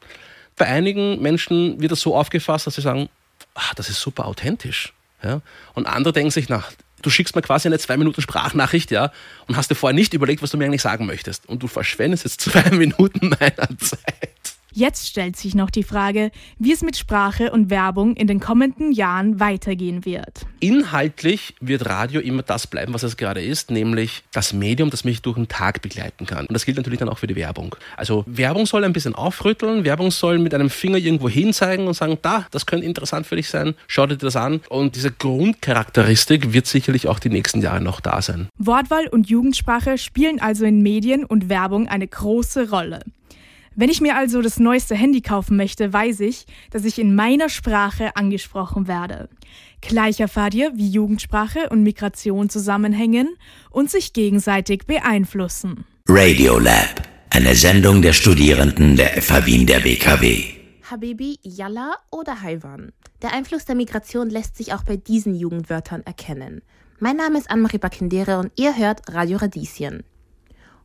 Bei 0.57 0.67
einigen 0.67 1.21
Menschen 1.21 1.81
wird 1.81 1.93
das 1.93 2.01
so 2.01 2.17
aufgefasst, 2.17 2.67
dass 2.67 2.77
sie 2.77 2.83
sagen, 2.83 3.09
ach, 3.55 3.75
das 3.75 3.89
ist 3.89 4.01
super 4.01 4.27
authentisch. 4.27 4.93
Ja? 5.23 5.41
Und 5.75 5.87
andere 5.87 6.13
denken 6.13 6.31
sich, 6.31 6.49
nach 6.49 6.73
Du 7.03 7.11
schickst 7.11 7.35
mir 7.37 7.43
quasi 7.43 7.69
eine 7.69 7.79
zwei 7.79 7.97
Minuten 7.97 8.21
Sprachnachricht, 8.21 8.91
ja, 8.91 9.13
und 9.47 9.57
hast 9.57 9.71
dir 9.71 9.75
vorher 9.75 9.95
nicht 9.95 10.15
überlegt, 10.15 10.43
was 10.43 10.51
du 10.51 10.57
mir 10.57 10.65
eigentlich 10.65 10.83
sagen 10.83 11.07
möchtest. 11.07 11.49
Und 11.49 11.63
du 11.63 11.69
verschwendest 11.69 12.25
jetzt 12.25 12.41
zwei 12.43 12.71
Minuten 12.71 13.29
meiner 13.41 13.79
Zeit. 13.79 14.58
Jetzt 14.79 15.09
stellt 15.09 15.37
sich 15.37 15.57
noch 15.57 15.71
die 15.71 15.83
Frage, 15.83 16.31
wie 16.61 16.71
es 16.71 16.83
mit 16.83 16.97
Sprache 16.97 17.51
und 17.51 17.69
Werbung 17.69 18.15
in 18.15 18.29
den 18.29 18.39
kommenden 18.39 18.93
Jahren 18.93 19.41
weitergehen 19.41 20.05
wird. 20.05 20.47
Inhaltlich 20.61 21.57
wird 21.61 21.87
Radio 21.87 22.21
immer 22.21 22.45
das 22.45 22.69
bleiben, 22.69 22.95
was 22.95 23.03
es 23.03 23.17
gerade 23.17 23.43
ist, 23.43 23.73
nämlich 23.73 24.23
das 24.33 24.53
Medium, 24.53 24.91
das 24.91 25.03
mich 25.03 25.21
durch 25.21 25.35
den 25.35 25.49
Tag 25.49 25.83
begleiten 25.83 26.27
kann. 26.27 26.47
Und 26.47 26.55
das 26.55 26.65
gilt 26.65 26.77
natürlich 26.77 27.01
dann 27.01 27.09
auch 27.09 27.19
für 27.19 27.27
die 27.27 27.35
Werbung. 27.35 27.75
Also 27.97 28.23
Werbung 28.29 28.67
soll 28.67 28.85
ein 28.85 28.93
bisschen 28.93 29.17
aufrütteln, 29.17 29.83
Werbung 29.83 30.13
soll 30.13 30.39
mit 30.39 30.55
einem 30.55 30.71
Finger 30.71 30.99
irgendwo 30.99 31.29
hinzeigen 31.29 31.89
und 31.89 31.95
sagen, 31.95 32.17
da, 32.23 32.47
das 32.53 32.65
könnte 32.65 32.87
interessant 32.87 33.27
für 33.27 33.35
dich 33.35 33.49
sein, 33.49 33.75
schau 33.89 34.07
dir 34.07 34.17
das 34.17 34.37
an. 34.37 34.61
Und 34.69 34.95
diese 34.95 35.11
Grundcharakteristik 35.11 36.53
wird 36.53 36.69
sicherlich 36.69 37.09
auch 37.09 37.19
die 37.19 37.31
nächsten 37.31 37.63
Jahre 37.63 37.81
noch 37.81 37.99
da 37.99 38.23
sein. 38.23 38.47
Wortwahl 38.59 39.09
und 39.09 39.29
Jugendsprache 39.29 39.99
spielen 39.99 40.41
also 40.41 40.65
in 40.65 40.83
Medien 40.85 41.25
und 41.25 41.49
Werbung 41.49 41.89
eine 41.89 42.07
große 42.07 42.71
Rolle. 42.71 43.01
Wenn 43.81 43.91
ich 43.91 44.01
mir 44.01 44.17
also 44.17 44.43
das 44.43 44.59
neueste 44.59 44.97
Handy 44.97 45.21
kaufen 45.21 45.57
möchte, 45.57 45.93
weiß 45.93 46.19
ich, 46.19 46.47
dass 46.73 46.85
ich 46.85 46.99
in 46.99 47.15
meiner 47.15 47.49
Sprache 47.49 48.17
angesprochen 48.17 48.89
werde. 48.89 49.29
Gleich 49.81 50.19
erfahrt 50.19 50.53
ihr, 50.55 50.73
wie 50.75 50.89
Jugendsprache 50.89 51.69
und 51.69 51.85
Migration 51.85 52.51
zusammenhängen 52.51 53.29
und 53.71 53.89
sich 53.89 54.13
gegenseitig 54.15 54.87
beeinflussen. 54.89 55.85
Radiolab, 56.09 57.03
eine 57.31 57.55
Sendung 57.55 58.03
der 58.03 58.15
Studierenden 58.15 58.97
der 58.97 59.23
FH 59.23 59.47
Wien 59.47 59.65
der 59.65 59.85
WKW. 59.85 60.43
Habibi, 60.91 61.39
Yalla 61.43 61.99
oder 62.11 62.43
Haiwan. 62.43 62.91
Der 63.23 63.33
Einfluss 63.33 63.65
der 63.65 63.77
Migration 63.77 64.29
lässt 64.29 64.57
sich 64.57 64.75
auch 64.75 64.83
bei 64.83 64.97
diesen 64.97 65.37
Jugendwörtern 65.37 66.03
erkennen. 66.05 66.63
Mein 66.99 67.15
Name 67.15 67.39
ist 67.39 67.49
Anne-Marie 67.49 67.79
Bakindere 67.79 68.41
und 68.41 68.51
ihr 68.57 68.77
hört 68.77 69.03
Radio 69.15 69.39
Radieschen. 69.39 70.03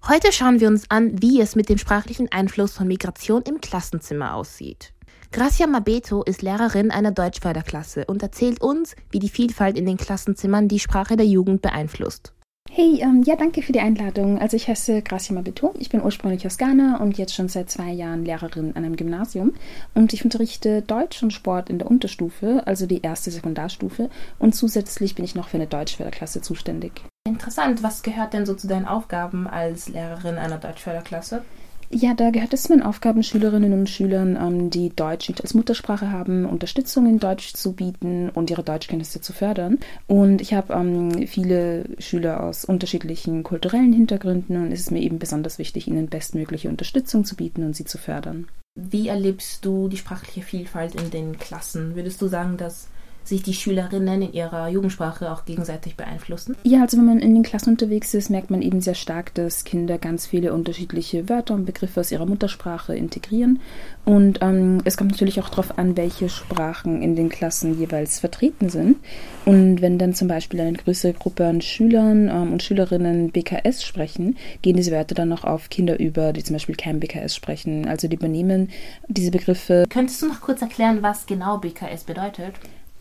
Heute 0.05 0.33
schauen 0.33 0.59
wir 0.59 0.67
uns 0.67 0.91
an, 0.91 1.21
wie 1.21 1.39
es 1.39 1.55
mit 1.55 1.69
dem 1.69 1.77
sprachlichen 1.77 2.29
Einfluss 2.29 2.73
von 2.73 2.89
Migration 2.89 3.41
im 3.43 3.61
Klassenzimmer 3.61 4.35
aussieht. 4.35 4.91
Gracia 5.31 5.65
Mabeto 5.65 6.23
ist 6.23 6.41
Lehrerin 6.41 6.91
einer 6.91 7.11
Deutschförderklasse 7.11 8.03
und 8.07 8.21
erzählt 8.21 8.61
uns, 8.61 8.97
wie 9.11 9.19
die 9.19 9.29
Vielfalt 9.29 9.77
in 9.77 9.85
den 9.85 9.95
Klassenzimmern 9.95 10.67
die 10.67 10.79
Sprache 10.79 11.15
der 11.15 11.25
Jugend 11.25 11.61
beeinflusst. 11.61 12.33
Hey, 12.69 12.99
ähm, 13.01 13.23
ja, 13.25 13.37
danke 13.37 13.61
für 13.61 13.71
die 13.71 13.79
Einladung. 13.79 14.39
Also 14.39 14.57
ich 14.57 14.67
heiße 14.67 15.03
Gracia 15.03 15.33
Mabito, 15.33 15.73
ich 15.79 15.89
bin 15.89 16.03
ursprünglich 16.03 16.45
aus 16.45 16.57
Ghana 16.57 16.97
und 16.97 17.17
jetzt 17.17 17.33
schon 17.33 17.47
seit 17.47 17.69
zwei 17.69 17.93
Jahren 17.93 18.25
Lehrerin 18.25 18.75
an 18.75 18.83
einem 18.83 18.97
Gymnasium 18.97 19.53
und 19.93 20.11
ich 20.11 20.25
unterrichte 20.25 20.81
Deutsch 20.81 21.23
und 21.23 21.31
Sport 21.31 21.69
in 21.69 21.79
der 21.79 21.89
Unterstufe, 21.89 22.63
also 22.65 22.87
die 22.87 23.01
erste 23.01 23.31
Sekundarstufe 23.31 24.09
und 24.37 24.53
zusätzlich 24.53 25.15
bin 25.15 25.23
ich 25.23 25.33
noch 25.33 25.47
für 25.47 25.57
eine 25.57 25.67
Deutschförderklasse 25.67 26.41
zuständig. 26.41 27.03
Interessant, 27.43 27.83
was 27.83 28.03
gehört 28.03 28.31
denn 28.31 28.45
so 28.45 28.53
zu 28.53 28.69
deinen 28.69 28.85
Aufgaben 28.85 29.47
als 29.47 29.89
Lehrerin 29.89 30.37
einer 30.37 30.59
Deutschförderklasse? 30.59 31.41
Ja, 31.89 32.13
da 32.13 32.29
gehört 32.29 32.53
es 32.53 32.63
zu 32.63 32.69
meinen 32.69 32.83
Aufgaben, 32.83 33.21
Schülerinnen 33.21 33.73
und 33.73 33.89
Schülern, 33.89 34.37
ähm, 34.37 34.69
die 34.69 34.95
Deutsch 34.95 35.27
nicht 35.27 35.41
als 35.41 35.53
Muttersprache 35.53 36.09
haben, 36.09 36.45
Unterstützung 36.45 37.05
in 37.05 37.19
Deutsch 37.19 37.53
zu 37.53 37.73
bieten 37.73 38.29
und 38.29 38.49
ihre 38.49 38.63
Deutschkenntnisse 38.63 39.19
zu 39.19 39.33
fördern. 39.33 39.77
Und 40.07 40.39
ich 40.39 40.53
habe 40.53 40.73
ähm, 40.73 41.27
viele 41.27 41.83
Schüler 41.99 42.43
aus 42.43 42.63
unterschiedlichen 42.63 43.43
kulturellen 43.43 43.91
Hintergründen 43.91 44.55
und 44.55 44.71
es 44.71 44.79
ist 44.79 44.91
mir 44.91 45.01
eben 45.01 45.19
besonders 45.19 45.59
wichtig, 45.59 45.89
ihnen 45.89 46.07
bestmögliche 46.07 46.69
Unterstützung 46.69 47.25
zu 47.25 47.35
bieten 47.35 47.65
und 47.65 47.75
sie 47.75 47.83
zu 47.83 47.97
fördern. 47.97 48.47
Wie 48.75 49.09
erlebst 49.09 49.65
du 49.65 49.89
die 49.89 49.97
sprachliche 49.97 50.43
Vielfalt 50.43 50.95
in 50.95 51.11
den 51.11 51.37
Klassen? 51.37 51.97
Würdest 51.97 52.21
du 52.21 52.27
sagen, 52.29 52.55
dass 52.55 52.87
sich 53.27 53.43
die 53.43 53.53
Schülerinnen 53.53 54.21
in 54.21 54.33
ihrer 54.33 54.67
Jugendsprache 54.67 55.31
auch 55.31 55.45
gegenseitig 55.45 55.95
beeinflussen? 55.95 56.55
Ja, 56.63 56.81
also 56.81 56.97
wenn 56.97 57.05
man 57.05 57.19
in 57.19 57.33
den 57.33 57.43
Klassen 57.43 57.71
unterwegs 57.71 58.13
ist, 58.13 58.29
merkt 58.29 58.51
man 58.51 58.61
eben 58.61 58.81
sehr 58.81 58.95
stark, 58.95 59.33
dass 59.33 59.63
Kinder 59.63 59.97
ganz 59.97 60.25
viele 60.27 60.53
unterschiedliche 60.53 61.29
Wörter 61.29 61.53
und 61.53 61.65
Begriffe 61.65 61.99
aus 61.99 62.11
ihrer 62.11 62.25
Muttersprache 62.25 62.95
integrieren. 62.95 63.59
Und 64.05 64.39
ähm, 64.41 64.81
es 64.83 64.97
kommt 64.97 65.11
natürlich 65.11 65.39
auch 65.39 65.49
darauf 65.49 65.77
an, 65.77 65.95
welche 65.95 66.29
Sprachen 66.29 67.01
in 67.01 67.15
den 67.15 67.29
Klassen 67.29 67.79
jeweils 67.79 68.19
vertreten 68.19 68.69
sind. 68.69 68.97
Und 69.45 69.81
wenn 69.81 69.97
dann 69.97 70.13
zum 70.13 70.27
Beispiel 70.27 70.59
eine 70.59 70.73
größere 70.73 71.13
Gruppe 71.13 71.45
an 71.45 71.61
Schülern 71.61 72.29
ähm, 72.29 72.53
und 72.53 72.63
Schülerinnen 72.63 73.31
BKS 73.31 73.83
sprechen, 73.83 74.37
gehen 74.61 74.75
diese 74.75 74.91
Wörter 74.91 75.15
dann 75.15 75.29
noch 75.29 75.43
auf 75.43 75.69
Kinder 75.69 75.99
über, 75.99 76.33
die 76.33 76.43
zum 76.43 76.55
Beispiel 76.55 76.75
kein 76.75 76.99
BKS 76.99 77.35
sprechen. 77.35 77.87
Also 77.87 78.07
die 78.07 78.15
übernehmen 78.15 78.69
diese 79.07 79.31
Begriffe. 79.31 79.85
Könntest 79.89 80.21
du 80.21 80.27
noch 80.27 80.41
kurz 80.41 80.61
erklären, 80.61 81.01
was 81.01 81.25
genau 81.25 81.57
BKS 81.57 82.03
bedeutet? 82.03 82.53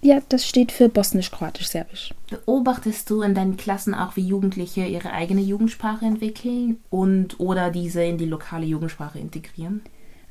Ja, 0.04 0.20
das 0.28 0.48
steht 0.48 0.72
für 0.72 0.88
Bosnisch, 0.88 1.30
Kroatisch, 1.30 1.68
Serbisch. 1.68 2.12
Beobachtest 2.28 3.08
du 3.08 3.22
in 3.22 3.36
deinen 3.36 3.56
Klassen 3.56 3.94
auch, 3.94 4.16
wie 4.16 4.26
Jugendliche 4.26 4.84
ihre 4.84 5.12
eigene 5.12 5.40
Jugendsprache 5.40 6.04
entwickeln 6.04 6.78
und 6.90 7.38
oder 7.38 7.70
diese 7.70 8.02
in 8.02 8.18
die 8.18 8.26
lokale 8.26 8.66
Jugendsprache 8.66 9.20
integrieren? 9.20 9.82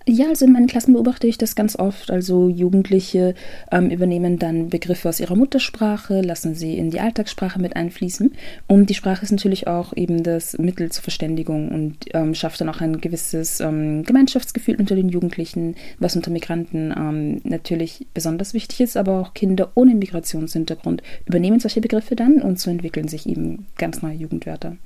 Ja, 0.08 0.30
also 0.30 0.46
in 0.46 0.52
meinen 0.52 0.66
Klassen 0.66 0.94
beobachte 0.94 1.28
ich 1.28 1.38
das 1.38 1.56
ganz 1.56 1.76
oft. 1.76 2.10
Also 2.10 2.50
Jugendliche 2.50 3.36
ähm, 3.72 3.92
übernehmen 3.92 4.40
dann 4.40 4.70
Begriffe 4.70 5.08
aus 5.08 5.20
ihrer 5.20 5.36
Muttersprache, 5.36 6.22
lassen 6.22 6.56
sie 6.56 6.76
in 6.78 6.90
die 6.90 7.00
Alltagssprache 7.00 7.60
mit 7.62 7.76
einfließen. 7.76 8.34
Und 8.68 8.90
die 8.90 8.96
Sprache 8.96 9.24
ist 9.24 9.32
natürlich 9.32 9.68
auch 9.68 9.96
eben 9.96 10.24
das 10.24 10.58
Mittel 10.58 10.92
zur 10.92 11.04
Verständigung 11.04 11.70
und 11.70 11.98
ähm, 12.16 12.34
schafft 12.34 12.60
dann 12.62 12.70
auch 12.70 12.82
ein 12.82 13.00
gewisses 13.00 13.60
ähm, 13.60 14.04
Gemeinschaftsgefühl 14.04 14.78
unter 14.78 14.96
den 14.96 15.10
Jugendlichen, 15.10 15.76
was 16.00 16.16
unter 16.16 16.32
Migranten 16.32 16.92
ähm, 16.98 17.42
natürlich 17.44 18.08
besonders 18.16 18.56
wichtig 18.56 18.82
ist. 18.82 18.98
Aber 18.98 19.20
auch 19.20 19.36
Kinder 19.36 19.72
ohne 19.76 19.94
Migrationshintergrund 19.94 21.04
übernehmen 21.26 21.60
solche 21.60 21.82
Begriffe 21.82 22.16
dann 22.16 22.42
und 22.42 22.60
so 22.60 22.72
entwickeln 22.72 23.08
sich 23.08 23.28
eben 23.28 23.68
ganz 23.78 24.02
neue 24.02 24.16
Jugendwörter. 24.16 24.78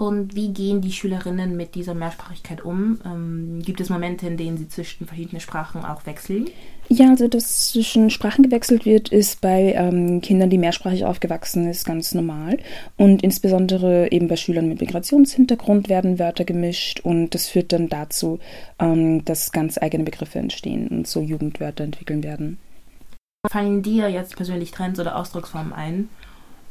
Und 0.00 0.34
wie 0.34 0.48
gehen 0.48 0.80
die 0.80 0.92
Schülerinnen 0.92 1.58
mit 1.58 1.74
dieser 1.74 1.92
Mehrsprachigkeit 1.92 2.64
um? 2.64 2.98
Ähm, 3.04 3.60
gibt 3.62 3.82
es 3.82 3.90
Momente, 3.90 4.26
in 4.26 4.38
denen 4.38 4.56
sie 4.56 4.66
zwischen 4.66 5.06
verschiedenen 5.06 5.42
Sprachen 5.42 5.84
auch 5.84 6.06
wechseln? 6.06 6.48
Ja, 6.88 7.10
also 7.10 7.28
dass 7.28 7.70
zwischen 7.70 8.08
Sprachen 8.08 8.42
gewechselt 8.42 8.86
wird, 8.86 9.10
ist 9.10 9.42
bei 9.42 9.74
ähm, 9.74 10.22
Kindern, 10.22 10.48
die 10.48 10.56
mehrsprachig 10.56 11.04
aufgewachsen 11.04 11.70
sind, 11.70 11.84
ganz 11.84 12.14
normal. 12.14 12.56
Und 12.96 13.22
insbesondere 13.22 14.10
eben 14.10 14.26
bei 14.26 14.36
Schülern 14.36 14.70
mit 14.70 14.80
Migrationshintergrund 14.80 15.90
werden 15.90 16.18
Wörter 16.18 16.46
gemischt 16.46 17.00
und 17.00 17.34
das 17.34 17.48
führt 17.48 17.70
dann 17.74 17.90
dazu, 17.90 18.38
ähm, 18.78 19.22
dass 19.26 19.52
ganz 19.52 19.76
eigene 19.76 20.04
Begriffe 20.04 20.38
entstehen 20.38 20.88
und 20.88 21.08
so 21.08 21.20
Jugendwörter 21.20 21.84
entwickeln 21.84 22.22
werden. 22.22 22.56
Fallen 23.46 23.82
dir 23.82 24.08
jetzt 24.08 24.34
persönlich 24.34 24.70
Trends 24.70 24.98
oder 24.98 25.16
Ausdrucksformen 25.16 25.74
ein? 25.74 26.08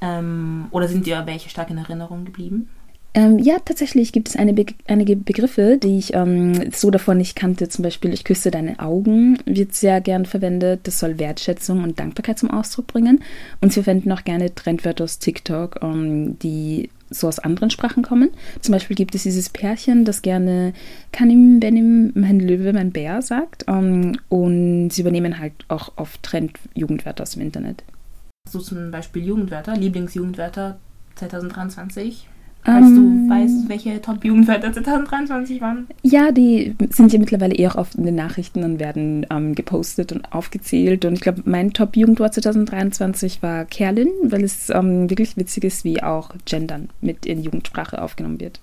Ähm, 0.02 0.66
oder 0.72 0.88
sind 0.88 1.06
dir 1.06 1.28
welche 1.28 1.50
stark 1.50 1.70
in 1.70 1.78
Erinnerung 1.78 2.26
geblieben? 2.26 2.70
Ähm, 3.16 3.40
ja, 3.40 3.58
tatsächlich 3.64 4.12
gibt 4.12 4.30
es 4.30 4.36
Be 4.36 4.66
einige 4.88 5.16
Begriffe, 5.16 5.80
die 5.82 5.98
ich 5.98 6.14
ähm, 6.14 6.72
so 6.72 6.92
davon 6.92 7.18
nicht 7.18 7.36
kannte. 7.36 7.68
Zum 7.68 7.84
Beispiel, 7.84 8.14
ich 8.14 8.24
küsse 8.24 8.52
deine 8.52 8.80
Augen, 8.80 9.40
wird 9.46 9.74
sehr 9.74 10.00
gern 10.00 10.26
verwendet. 10.26 10.82
Das 10.84 11.00
soll 11.00 11.18
Wertschätzung 11.18 11.84
und 11.84 12.00
Dankbarkeit 12.00 12.38
zum 12.38 12.52
Ausdruck 12.52 12.88
bringen. 12.88 13.24
Und 13.62 13.74
sie 13.74 13.82
verwenden 13.82 14.12
auch 14.12 14.24
gerne 14.24 14.54
Trendwörter 14.54 15.06
aus 15.06 15.18
TikTok, 15.18 15.80
ähm, 15.82 16.38
die 16.40 16.90
so 17.10 17.28
aus 17.28 17.40
anderen 17.40 17.72
Sprachen 17.72 18.04
kommen. 18.04 18.30
Zum 18.62 18.74
Beispiel 18.74 18.96
gibt 18.96 19.16
es 19.16 19.24
dieses 19.24 19.50
Pärchen, 19.50 20.06
das 20.06 20.22
gerne 20.22 20.74
Kanim 21.12 21.60
Benim, 21.60 22.12
mein 22.14 22.40
Löwe, 22.40 22.74
mein 22.74 22.92
Bär 22.92 23.24
sagt. 23.24 23.68
Um, 23.68 24.20
und 24.30 24.90
sie 24.92 25.02
übernehmen 25.02 25.40
halt 25.40 25.54
auch 25.68 25.94
oft 25.96 26.22
Trend-Jugendwörter 26.22 27.24
aus 27.24 27.32
dem 27.32 27.42
Internet. 27.42 27.84
Du 28.52 28.60
zum 28.60 28.92
Beispiel 28.92 29.26
Jugendwörter, 29.26 29.76
Lieblingsjugendwörter 29.76 30.78
2023? 31.16 32.28
Ähm, 32.66 33.28
du 33.28 33.34
weißt, 33.34 33.70
welche 33.70 34.02
Top-Jugendwörter 34.02 34.74
2023 34.74 35.62
waren? 35.62 35.88
Ja, 36.04 36.32
die 36.32 36.76
sind 36.90 37.14
ja 37.14 37.20
mittlerweile 37.20 37.56
eher 37.56 37.72
auch 37.72 37.78
oft 37.78 37.96
in 37.96 38.06
den 38.06 38.16
Nachrichten 38.16 38.64
und 38.64 38.80
werden 38.80 39.26
ähm, 39.30 39.56
gepostet 39.56 40.12
und 40.12 40.34
aufgezählt. 40.34 41.06
Und 41.06 41.14
ich 41.14 41.22
glaube, 41.22 41.44
mein 41.46 41.72
Top-Jugendwort 41.72 42.34
2023 42.34 43.42
war 43.42 43.66
Kerlin, 43.66 44.10
weil 44.24 44.44
es 44.44 44.70
ähm, 44.70 45.10
wirklich 45.10 45.38
witzig 45.38 45.64
ist, 45.64 45.84
wie 45.84 46.04
auch 46.04 46.32
Gendern 46.46 46.90
mit 47.02 47.26
in 47.26 47.42
Jugendsprache 47.42 48.02
aufgenommen 48.02 48.40
wird. 48.40 48.60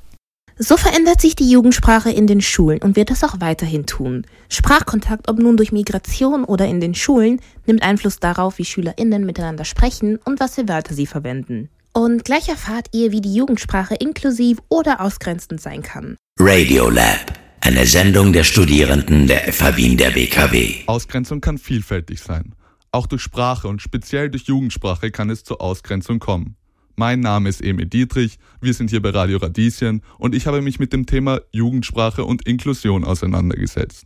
So 0.59 0.79
verändert 0.79 1.21
sich 1.21 1.37
die 1.37 1.51
Jugendsprache 1.51 2.11
in 2.11 2.27
den 2.27 2.41
Schulen 2.41 2.81
und 2.81 2.97
wird 2.97 3.11
das 3.11 3.25
auch 3.25 3.41
weiterhin 3.41 3.85
tun. 3.85 4.25
Sprachkontakt, 4.49 5.29
ob 5.29 5.39
nun 5.39 5.59
durch 5.59 5.71
Migration 5.71 6.45
oder 6.45 6.67
in 6.67 6.81
den 6.81 6.95
Schulen, 6.95 7.41
nimmt 7.67 7.83
Einfluss 7.83 8.21
darauf, 8.21 8.57
wie 8.57 8.65
SchülerInnen 8.65 9.27
miteinander 9.27 9.67
sprechen 9.67 10.19
und 10.25 10.41
was 10.41 10.55
für 10.55 10.67
Wörter 10.67 10.95
sie 10.95 11.05
verwenden. 11.05 11.69
Und 11.97 12.27
gleich 12.27 12.47
erfahrt 12.51 12.89
ihr, 12.93 13.11
wie 13.11 13.23
die 13.23 13.35
Jugendsprache 13.35 13.95
inklusiv 13.95 14.59
oder 14.69 15.01
ausgrenzend 15.01 15.63
sein 15.63 15.81
kann. 15.81 16.19
Radiolab, 16.39 17.33
eine 17.63 17.87
Sendung 17.87 18.35
der 18.35 18.45
Studierenden 18.45 19.27
der 19.27 19.51
FH 19.51 19.79
Wien 19.79 19.97
der 19.97 20.15
WKW. 20.15 20.75
Ausgrenzung 20.89 21.41
kann 21.41 21.57
vielfältig 21.57 22.21
sein. 22.21 22.55
Auch 22.93 23.07
durch 23.07 23.23
Sprache 23.23 23.67
und 23.67 23.81
speziell 23.81 24.29
durch 24.29 24.43
Jugendsprache 24.43 25.11
kann 25.11 25.31
es 25.31 25.43
zur 25.43 25.63
Ausgrenzung 25.63 26.19
kommen. 26.19 26.57
Mein 26.97 27.21
Name 27.21 27.49
ist 27.49 27.63
Emil 27.65 27.87
Dietrich, 27.87 28.37
wir 28.61 28.75
sind 28.75 28.91
hier 28.91 29.01
bei 29.01 29.09
Radio 29.09 29.39
Radieschen 29.39 30.03
und 30.19 30.35
ich 30.35 30.47
habe 30.47 30.61
mich 30.61 30.79
mit 30.79 30.93
dem 30.93 31.07
Thema 31.07 31.41
Jugendsprache 31.51 32.27
und 32.27 32.47
Inklusion 32.47 33.05
auseinandergesetzt. 33.05 34.05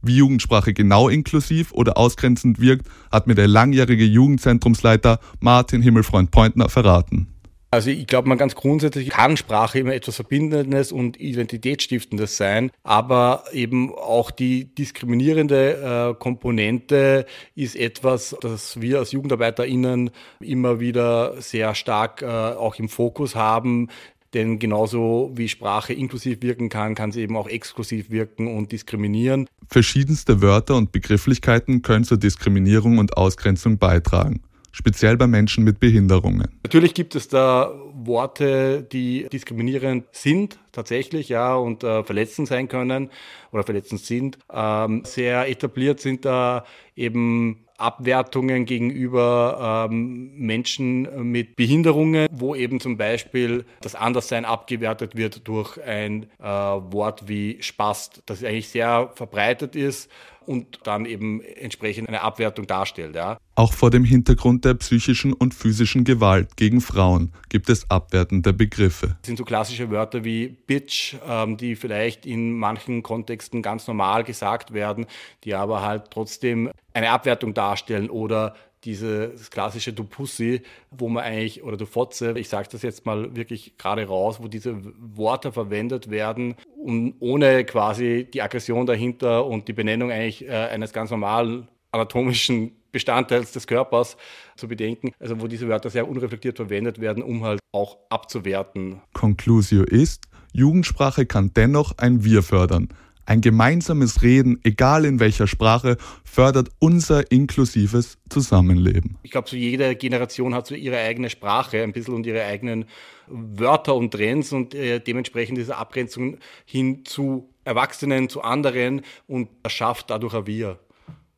Wie 0.00 0.16
Jugendsprache 0.16 0.74
genau 0.74 1.08
inklusiv 1.08 1.72
oder 1.72 1.96
ausgrenzend 1.96 2.60
wirkt, 2.60 2.88
hat 3.10 3.26
mir 3.26 3.34
der 3.34 3.48
langjährige 3.48 4.04
Jugendzentrumsleiter 4.04 5.18
Martin 5.40 5.82
Himmelfreund 5.82 6.30
Pointner 6.30 6.68
verraten. 6.68 7.31
Also 7.72 7.88
ich 7.88 8.06
glaube, 8.06 8.28
man 8.28 8.36
ganz 8.36 8.54
grundsätzlich 8.54 9.08
kann 9.08 9.38
Sprache 9.38 9.78
immer 9.78 9.94
etwas 9.94 10.16
Verbindendes 10.16 10.92
und 10.92 11.18
Identitätsstiftendes 11.18 12.36
sein, 12.36 12.70
aber 12.82 13.44
eben 13.50 13.94
auch 13.94 14.30
die 14.30 14.66
diskriminierende 14.74 16.10
äh, 16.10 16.20
Komponente 16.22 17.24
ist 17.54 17.74
etwas, 17.74 18.36
das 18.42 18.82
wir 18.82 18.98
als 18.98 19.12
JugendarbeiterInnen 19.12 20.10
immer 20.40 20.80
wieder 20.80 21.40
sehr 21.40 21.74
stark 21.74 22.20
äh, 22.20 22.26
auch 22.26 22.74
im 22.74 22.90
Fokus 22.90 23.36
haben. 23.36 23.88
Denn 24.34 24.58
genauso 24.58 25.30
wie 25.34 25.48
Sprache 25.48 25.94
inklusiv 25.94 26.42
wirken 26.42 26.68
kann, 26.68 26.94
kann 26.94 27.10
sie 27.10 27.22
eben 27.22 27.38
auch 27.38 27.48
exklusiv 27.48 28.10
wirken 28.10 28.54
und 28.54 28.72
diskriminieren. 28.72 29.48
Verschiedenste 29.66 30.42
Wörter 30.42 30.76
und 30.76 30.92
Begrifflichkeiten 30.92 31.80
können 31.80 32.04
zur 32.04 32.18
Diskriminierung 32.18 32.98
und 32.98 33.16
Ausgrenzung 33.16 33.78
beitragen 33.78 34.42
speziell 34.72 35.16
bei 35.16 35.26
Menschen 35.26 35.64
mit 35.64 35.78
Behinderungen. 35.78 36.48
Natürlich 36.62 36.94
gibt 36.94 37.14
es 37.14 37.28
da 37.28 37.72
Worte, 37.92 38.82
die 38.82 39.28
diskriminierend 39.32 40.06
sind, 40.12 40.58
tatsächlich, 40.72 41.28
ja, 41.28 41.54
und 41.54 41.84
äh, 41.84 42.02
verletzend 42.02 42.48
sein 42.48 42.68
können 42.68 43.10
oder 43.52 43.62
verletzend 43.62 44.00
sind. 44.00 44.38
Ähm, 44.52 45.02
sehr 45.04 45.48
etabliert 45.48 46.00
sind 46.00 46.24
da 46.24 46.64
eben 46.96 47.64
Abwertungen 47.82 48.64
gegenüber 48.64 49.88
ähm, 49.90 50.32
Menschen 50.36 51.30
mit 51.30 51.56
Behinderungen, 51.56 52.28
wo 52.30 52.54
eben 52.54 52.80
zum 52.80 52.96
Beispiel 52.96 53.64
das 53.80 53.94
Anderssein 53.94 54.44
abgewertet 54.44 55.16
wird 55.16 55.46
durch 55.48 55.82
ein 55.82 56.26
äh, 56.38 56.44
Wort 56.44 57.28
wie 57.28 57.58
Spast, 57.60 58.22
das 58.26 58.44
eigentlich 58.44 58.68
sehr 58.68 59.10
verbreitet 59.14 59.76
ist 59.76 60.10
und 60.46 60.80
dann 60.84 61.06
eben 61.06 61.40
entsprechend 61.42 62.08
eine 62.08 62.22
Abwertung 62.22 62.66
darstellt. 62.66 63.14
Ja. 63.14 63.38
Auch 63.54 63.72
vor 63.72 63.90
dem 63.90 64.04
Hintergrund 64.04 64.64
der 64.64 64.74
psychischen 64.74 65.32
und 65.32 65.54
physischen 65.54 66.04
Gewalt 66.04 66.56
gegen 66.56 66.80
Frauen 66.80 67.32
gibt 67.48 67.68
es 67.68 67.90
abwertende 67.90 68.52
Begriffe. 68.52 69.16
Das 69.20 69.26
sind 69.26 69.36
so 69.36 69.44
klassische 69.44 69.90
Wörter 69.90 70.24
wie 70.24 70.48
Bitch, 70.48 71.16
ähm, 71.26 71.56
die 71.56 71.76
vielleicht 71.76 72.26
in 72.26 72.52
manchen 72.52 73.02
Kontexten 73.02 73.62
ganz 73.62 73.86
normal 73.86 74.24
gesagt 74.24 74.72
werden, 74.72 75.06
die 75.44 75.54
aber 75.54 75.82
halt 75.82 76.10
trotzdem 76.10 76.70
eine 76.94 77.10
Abwertung 77.10 77.54
darstellen 77.54 78.10
oder 78.10 78.54
dieses 78.84 79.50
klassische 79.50 79.92
Du 79.92 80.04
Pussy, 80.04 80.62
wo 80.90 81.08
man 81.08 81.24
eigentlich, 81.24 81.62
oder 81.62 81.76
Du 81.76 81.86
Fotze, 81.86 82.38
ich 82.38 82.48
sage 82.48 82.68
das 82.70 82.82
jetzt 82.82 83.06
mal 83.06 83.34
wirklich 83.36 83.76
gerade 83.78 84.06
raus, 84.06 84.38
wo 84.40 84.48
diese 84.48 84.76
Worte 84.98 85.52
verwendet 85.52 86.10
werden, 86.10 86.54
und 86.76 87.14
ohne 87.20 87.64
quasi 87.64 88.28
die 88.32 88.42
Aggression 88.42 88.86
dahinter 88.86 89.46
und 89.46 89.68
die 89.68 89.72
Benennung 89.72 90.10
eigentlich 90.10 90.46
äh, 90.46 90.50
eines 90.50 90.92
ganz 90.92 91.10
normalen 91.10 91.68
anatomischen 91.92 92.72
Bestandteils 92.90 93.52
des 93.52 93.66
Körpers 93.66 94.16
zu 94.56 94.68
bedenken, 94.68 95.12
also 95.18 95.40
wo 95.40 95.46
diese 95.46 95.68
Wörter 95.68 95.90
sehr 95.90 96.08
unreflektiert 96.08 96.56
verwendet 96.56 97.00
werden, 97.00 97.22
um 97.22 97.44
halt 97.44 97.60
auch 97.72 97.96
abzuwerten. 98.10 99.00
Conclusio 99.14 99.82
ist, 99.84 100.24
Jugendsprache 100.52 101.24
kann 101.24 101.52
dennoch 101.54 101.96
ein 101.98 102.24
Wir 102.24 102.42
fördern. 102.42 102.88
Ein 103.24 103.40
gemeinsames 103.40 104.22
Reden, 104.22 104.58
egal 104.64 105.04
in 105.04 105.20
welcher 105.20 105.46
Sprache, 105.46 105.96
fördert 106.24 106.70
unser 106.80 107.30
inklusives 107.30 108.18
Zusammenleben. 108.28 109.18
Ich 109.22 109.30
glaube, 109.30 109.48
so 109.48 109.56
jede 109.56 109.94
Generation 109.94 110.54
hat 110.54 110.66
so 110.66 110.74
ihre 110.74 110.98
eigene 110.98 111.30
Sprache 111.30 111.82
ein 111.82 111.92
bisschen 111.92 112.14
und 112.14 112.26
ihre 112.26 112.44
eigenen 112.44 112.86
Wörter 113.28 113.94
und 113.94 114.10
Trends 114.10 114.52
und 114.52 114.74
äh, 114.74 114.98
dementsprechend 114.98 115.58
diese 115.58 115.76
Abgrenzung 115.76 116.38
hin 116.64 117.04
zu 117.04 117.48
Erwachsenen, 117.64 118.28
zu 118.28 118.42
anderen 118.42 119.02
und 119.26 119.48
erschafft 119.62 120.10
dadurch 120.10 120.34
ein 120.34 120.46
Wir 120.46 120.78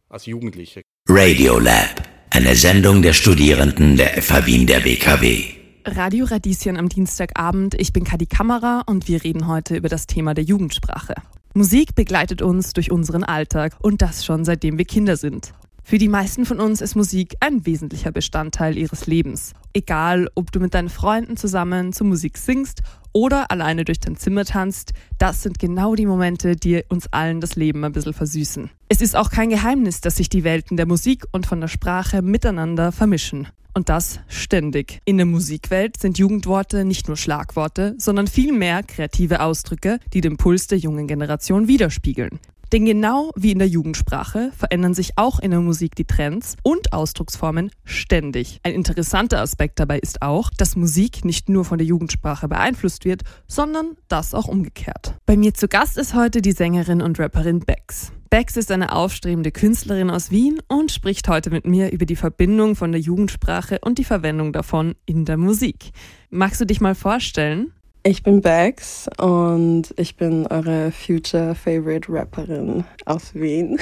als 0.09 0.27
Jugendliche. 0.27 0.83
Radio 1.09 1.59
Lab, 1.59 2.03
eine 2.31 2.55
Sendung 2.55 3.03
der 3.03 3.13
Studierenden 3.13 3.97
der 3.97 4.23
FH 4.23 4.47
Wien 4.47 4.67
der 4.67 4.85
WKW. 4.85 5.45
Radio 5.87 6.25
Radieschen 6.25 6.79
am 6.79 6.89
Dienstagabend. 6.89 7.75
Ich 7.79 7.93
bin 7.93 8.05
Kadi 8.05 8.25
Kamera 8.25 8.83
und 8.87 9.07
wir 9.07 9.23
reden 9.23 9.47
heute 9.47 9.77
über 9.77 9.91
das 9.91 10.07
Thema 10.07 10.33
der 10.33 10.45
Jugendsprache. 10.45 11.15
Musik 11.57 11.95
begleitet 11.95 12.43
uns 12.43 12.73
durch 12.73 12.91
unseren 12.91 13.23
Alltag 13.23 13.77
und 13.81 14.03
das 14.03 14.25
schon 14.25 14.45
seitdem 14.45 14.77
wir 14.77 14.85
Kinder 14.85 15.17
sind. 15.17 15.55
Für 15.85 15.99
die 15.99 16.09
meisten 16.09 16.47
von 16.47 16.59
uns 16.59 16.81
ist 16.81 16.97
Musik 16.97 17.37
ein 17.39 17.65
wesentlicher 17.65 18.11
Bestandteil 18.11 18.77
ihres 18.77 19.07
Lebens. 19.07 19.53
Egal, 19.73 20.29
ob 20.35 20.51
du 20.51 20.59
mit 20.59 20.75
deinen 20.75 20.89
Freunden 20.89 21.37
zusammen 21.37 21.93
zur 21.93 22.09
Musik 22.09 22.39
singst 22.39 22.83
oder 23.13 23.53
alleine 23.53 23.85
durch 23.85 24.01
dein 24.01 24.17
Zimmer 24.17 24.45
tanzt, 24.45 24.95
das 25.19 25.45
sind 25.45 25.61
genau 25.61 25.95
die 25.95 26.07
Momente, 26.07 26.57
die 26.57 26.83
uns 26.89 27.07
allen 27.13 27.41
das 27.41 27.55
Leben 27.55 27.85
ein 27.85 27.93
bisschen 27.93 28.15
versüßen. 28.15 28.71
Es 28.89 29.01
ist 29.01 29.15
auch 29.15 29.31
kein 29.31 29.51
Geheimnis, 29.51 30.01
dass 30.01 30.17
sich 30.17 30.29
die 30.29 30.43
Welten 30.43 30.77
der 30.77 30.87
Musik 30.87 31.25
und 31.31 31.47
von 31.47 31.61
der 31.61 31.69
Sprache 31.69 32.21
miteinander 32.21 32.91
vermischen. 32.91 33.47
Und 33.75 33.89
das 33.89 34.21
ständig. 34.29 35.01
In 35.05 35.17
der 35.17 35.27
Musikwelt 35.27 36.01
sind 36.01 36.17
Jugendworte 36.17 36.85
nicht 36.85 37.09
nur 37.09 37.17
Schlagworte, 37.17 37.97
sondern 37.99 38.29
vielmehr 38.29 38.85
kreative 38.85 39.41
Ausdrücke, 39.43 39.99
die 40.13 40.21
den 40.21 40.37
Puls 40.37 40.69
der 40.69 40.79
jungen 40.79 41.09
Generation 41.09 41.67
widerspiegeln. 41.67 42.39
Denn 42.73 42.87
genau 42.87 43.31
wie 43.37 43.53
in 43.53 43.59
der 43.59 43.69
Jugendsprache 43.69 44.51
verändern 44.57 44.95
sich 44.95 45.13
auch 45.17 45.39
in 45.39 45.51
der 45.51 45.61
Musik 45.61 45.95
die 45.97 46.07
Trends 46.07 46.57
und 46.63 46.93
Ausdrucksformen 46.93 47.71
ständig. 47.85 48.59
Ein 48.63 48.75
interessanter 48.75 49.41
Aspekt 49.41 49.79
dabei 49.79 49.99
ist 49.99 50.23
auch, 50.23 50.51
dass 50.57 50.77
Musik 50.77 51.25
nicht 51.25 51.49
nur 51.49 51.65
von 51.65 51.79
der 51.79 51.87
Jugendsprache 51.87 52.49
beeinflusst 52.49 53.05
wird, 53.05 53.23
sondern 53.47 53.97
das 54.09 54.35
auch 54.35 54.49
umgekehrt. 54.49 55.15
Bei 55.27 55.37
mir 55.37 55.55
zu 55.55 55.69
Gast 55.69 55.99
ist 55.99 56.15
heute 56.15 56.43
die 56.43 56.53
Sängerin 56.53 57.03
und 57.03 57.19
Rapperin 57.21 57.61
Bex. 57.61 58.13
Bex 58.35 58.57
ist 58.57 58.73
eine 58.73 58.91
aufstrebende 58.91 59.53
Künstlerin 59.53 60.11
aus 60.11 60.33
Wien 60.33 60.61
und 60.67 60.91
spricht 60.91 61.29
heute 61.29 61.51
mit 61.51 61.69
mir 61.69 61.93
über 61.93 62.05
die 62.05 62.17
Verbindung 62.17 62.75
von 62.75 62.91
der 62.91 63.01
Jugendsprache 63.01 63.79
und 63.81 63.97
die 63.97 64.03
Verwendung 64.03 64.53
davon 64.53 64.97
in 65.07 65.25
der 65.25 65.37
Musik. 65.37 65.93
Magst 66.31 66.61
du 66.61 66.65
dich 66.65 66.81
mal 66.81 66.97
vorstellen? 66.97 67.73
Ich 68.03 68.25
bin 68.25 68.41
Bex 68.41 69.09
und 69.19 69.95
ich 69.97 70.17
bin 70.17 70.49
eure 70.49 70.91
Future 70.91 71.55
Favorite 71.55 72.13
Rapperin 72.13 72.83
aus 73.07 73.37
Wien. 73.37 73.79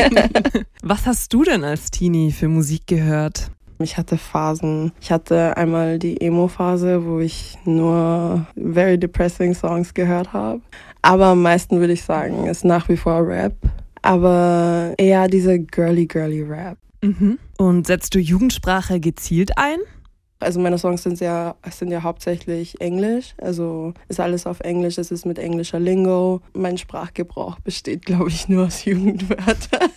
Was 0.82 1.04
hast 1.04 1.34
du 1.34 1.44
denn 1.44 1.62
als 1.62 1.90
Teenie 1.90 2.32
für 2.32 2.48
Musik 2.48 2.86
gehört? 2.86 3.50
Ich 3.80 3.98
hatte 3.98 4.16
Phasen. 4.16 4.92
Ich 4.98 5.12
hatte 5.12 5.58
einmal 5.58 5.98
die 5.98 6.22
Emo-Phase, 6.22 7.04
wo 7.04 7.18
ich 7.18 7.58
nur 7.66 8.46
very 8.56 8.98
depressing 8.98 9.54
Songs 9.54 9.92
gehört 9.92 10.32
habe. 10.32 10.62
Aber 11.04 11.26
am 11.26 11.42
meisten 11.42 11.80
würde 11.80 11.92
ich 11.92 12.02
sagen, 12.02 12.46
ist 12.46 12.64
nach 12.64 12.88
wie 12.88 12.96
vor 12.96 13.28
Rap. 13.28 13.54
Aber 14.00 14.94
eher 14.96 15.28
diese 15.28 15.58
girly, 15.58 16.06
girly 16.06 16.40
Rap. 16.40 16.78
Mhm. 17.02 17.38
Und 17.58 17.86
setzt 17.86 18.14
du 18.14 18.18
Jugendsprache 18.18 19.00
gezielt 19.00 19.58
ein? 19.58 19.76
Also 20.40 20.60
meine 20.60 20.78
Songs 20.78 21.02
sind 21.02 21.20
ja, 21.20 21.56
sind 21.70 21.90
ja 21.90 22.02
hauptsächlich 22.02 22.80
Englisch. 22.80 23.34
Also 23.36 23.92
ist 24.08 24.18
alles 24.18 24.46
auf 24.46 24.60
Englisch, 24.60 24.96
es 24.96 25.10
ist 25.10 25.26
mit 25.26 25.38
englischer 25.38 25.78
Lingo. 25.78 26.40
Mein 26.54 26.78
Sprachgebrauch 26.78 27.58
besteht, 27.60 28.06
glaube 28.06 28.30
ich, 28.30 28.48
nur 28.48 28.64
aus 28.64 28.82
Jugendwörtern. 28.86 29.90